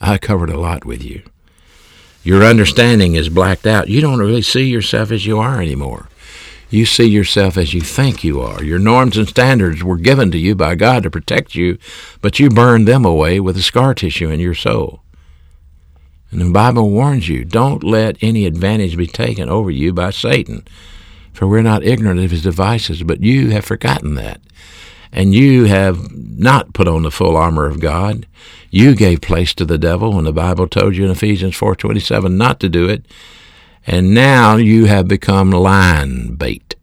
I 0.00 0.18
covered 0.18 0.50
a 0.50 0.58
lot 0.58 0.84
with 0.84 1.04
you. 1.04 1.22
Your 2.22 2.42
understanding 2.42 3.14
is 3.14 3.28
blacked 3.28 3.66
out. 3.66 3.88
You 3.88 4.00
don't 4.00 4.18
really 4.18 4.42
see 4.42 4.64
yourself 4.64 5.10
as 5.10 5.26
you 5.26 5.38
are 5.38 5.60
anymore. 5.60 6.08
You 6.68 6.84
see 6.84 7.04
yourself 7.04 7.56
as 7.56 7.72
you 7.72 7.80
think 7.80 8.24
you 8.24 8.40
are. 8.40 8.64
Your 8.64 8.80
norms 8.80 9.16
and 9.16 9.28
standards 9.28 9.84
were 9.84 9.96
given 9.96 10.32
to 10.32 10.38
you 10.38 10.56
by 10.56 10.74
God 10.74 11.04
to 11.04 11.10
protect 11.10 11.54
you, 11.54 11.78
but 12.20 12.40
you 12.40 12.48
burned 12.48 12.88
them 12.88 13.04
away 13.04 13.38
with 13.38 13.54
the 13.54 13.62
scar 13.62 13.94
tissue 13.94 14.30
in 14.30 14.40
your 14.40 14.54
soul. 14.54 15.02
And 16.30 16.40
the 16.40 16.50
Bible 16.50 16.90
warns 16.90 17.28
you 17.28 17.44
don't 17.44 17.84
let 17.84 18.16
any 18.20 18.46
advantage 18.46 18.96
be 18.96 19.06
taken 19.06 19.48
over 19.48 19.70
you 19.70 19.92
by 19.92 20.10
Satan, 20.10 20.66
for 21.32 21.46
we're 21.46 21.62
not 21.62 21.84
ignorant 21.84 22.20
of 22.20 22.30
his 22.30 22.42
devices, 22.42 23.02
but 23.02 23.22
you 23.22 23.50
have 23.50 23.64
forgotten 23.64 24.14
that. 24.16 24.40
And 25.12 25.34
you 25.34 25.64
have 25.64 26.12
not 26.12 26.74
put 26.74 26.88
on 26.88 27.02
the 27.02 27.10
full 27.10 27.36
armor 27.36 27.66
of 27.66 27.80
God. 27.80 28.26
You 28.70 28.94
gave 28.94 29.20
place 29.20 29.54
to 29.54 29.64
the 29.64 29.78
devil 29.78 30.12
when 30.12 30.24
the 30.24 30.32
Bible 30.32 30.66
told 30.66 30.96
you 30.96 31.04
in 31.04 31.10
Ephesians 31.10 31.54
4:27 31.54 32.36
not 32.36 32.60
to 32.60 32.68
do 32.68 32.88
it. 32.88 33.06
And 33.86 34.12
now 34.12 34.56
you 34.56 34.86
have 34.86 35.06
become 35.06 35.50
lion 35.50 36.34
bait. 36.34 36.74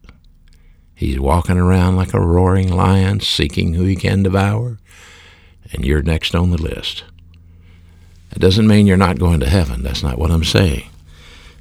He's 0.95 1.19
walking 1.19 1.57
around 1.57 1.97
like 1.97 2.13
a 2.13 2.21
roaring 2.21 2.71
lion, 2.71 3.19
seeking 3.19 3.73
who 3.73 3.83
he 3.83 3.97
can 3.97 4.23
devour, 4.23 4.79
and 5.73 5.83
you're 5.83 6.01
next 6.01 6.33
on 6.33 6.49
the 6.49 6.61
list. 6.61 7.03
That 8.33 8.39
doesn't 8.39 8.67
mean 8.67 8.87
you're 8.87 8.97
not 8.97 9.19
going 9.19 9.39
to 9.41 9.49
heaven. 9.49 9.83
That's 9.83 10.03
not 10.03 10.17
what 10.17 10.31
I'm 10.31 10.43
saying. 10.43 10.89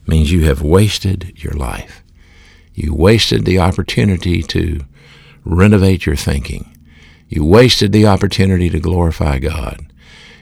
It 0.03 0.09
means 0.09 0.33
you 0.33 0.45
have 0.47 0.63
wasted 0.63 1.33
your 1.37 1.53
life. 1.53 2.03
You 2.75 2.95
wasted 2.95 3.45
the 3.45 3.59
opportunity 3.59 4.43
to 4.43 4.81
renovate 5.45 6.07
your 6.07 6.17
thinking. 6.17 6.77
You 7.29 7.45
wasted 7.45 7.93
the 7.93 8.07
opportunity 8.07 8.71
to 8.71 8.81
glorify 8.81 9.39
God. 9.39 9.87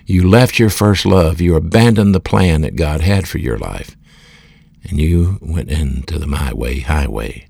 You 0.07 0.29
left 0.29 0.59
your 0.59 0.71
first 0.71 1.05
love. 1.05 1.41
You 1.41 1.57
abandoned 1.57 2.15
the 2.15 2.21
plan 2.21 2.63
that 2.63 2.77
God 2.77 3.01
had 3.01 3.29
for 3.29 3.39
your 3.39 3.59
life 3.59 3.97
and 4.89 5.01
you 5.01 5.39
went 5.41 5.71
into 5.71 6.19
the 6.19 6.27
my 6.27 6.53
way 6.53 6.81
highway. 6.81 7.49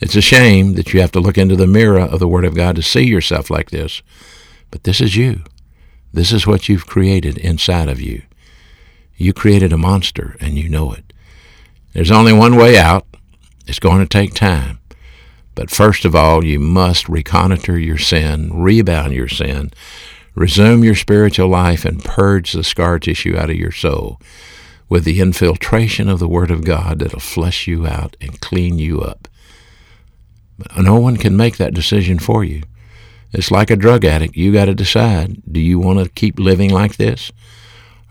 It's 0.00 0.16
a 0.16 0.20
shame 0.20 0.74
that 0.74 0.92
you 0.92 1.00
have 1.00 1.12
to 1.12 1.20
look 1.20 1.38
into 1.38 1.56
the 1.56 1.66
mirror 1.66 2.00
of 2.00 2.20
the 2.20 2.28
Word 2.28 2.44
of 2.44 2.54
God 2.54 2.76
to 2.76 2.82
see 2.82 3.04
yourself 3.04 3.50
like 3.50 3.70
this, 3.70 4.02
but 4.70 4.84
this 4.84 5.00
is 5.00 5.16
you. 5.16 5.42
This 6.12 6.32
is 6.32 6.46
what 6.46 6.68
you've 6.68 6.86
created 6.86 7.38
inside 7.38 7.88
of 7.88 8.00
you. 8.00 8.22
You 9.16 9.32
created 9.32 9.72
a 9.72 9.78
monster, 9.78 10.36
and 10.40 10.56
you 10.56 10.68
know 10.68 10.92
it. 10.92 11.12
There's 11.92 12.10
only 12.10 12.32
one 12.32 12.56
way 12.56 12.78
out. 12.78 13.06
It's 13.66 13.78
going 13.78 14.00
to 14.00 14.06
take 14.06 14.34
time. 14.34 14.78
But 15.54 15.70
first 15.70 16.04
of 16.04 16.14
all, 16.14 16.44
you 16.44 16.60
must 16.60 17.08
reconnoiter 17.08 17.78
your 17.78 17.98
sin, 17.98 18.50
rebound 18.54 19.12
your 19.12 19.28
sin, 19.28 19.72
resume 20.34 20.84
your 20.84 20.94
spiritual 20.94 21.48
life, 21.48 21.84
and 21.84 22.04
purge 22.04 22.52
the 22.52 22.62
scar 22.62 22.98
tissue 22.98 23.36
out 23.36 23.50
of 23.50 23.56
your 23.56 23.72
soul 23.72 24.20
with 24.88 25.04
the 25.04 25.20
infiltration 25.20 26.08
of 26.08 26.18
the 26.18 26.28
Word 26.28 26.50
of 26.50 26.64
God 26.64 26.98
that'll 27.00 27.20
flush 27.20 27.66
you 27.66 27.86
out 27.86 28.16
and 28.20 28.40
clean 28.40 28.78
you 28.78 29.00
up. 29.00 29.28
But 30.58 30.78
no 30.78 30.98
one 30.98 31.16
can 31.16 31.36
make 31.36 31.56
that 31.58 31.74
decision 31.74 32.18
for 32.18 32.42
you. 32.44 32.62
It's 33.32 33.50
like 33.50 33.70
a 33.70 33.76
drug 33.76 34.04
addict. 34.04 34.36
You 34.36 34.52
got 34.52 34.66
to 34.66 34.74
decide 34.74 35.42
do 35.50 35.60
you 35.60 35.78
want 35.78 35.98
to 35.98 36.08
keep 36.08 36.38
living 36.38 36.70
like 36.70 36.96
this 36.96 37.30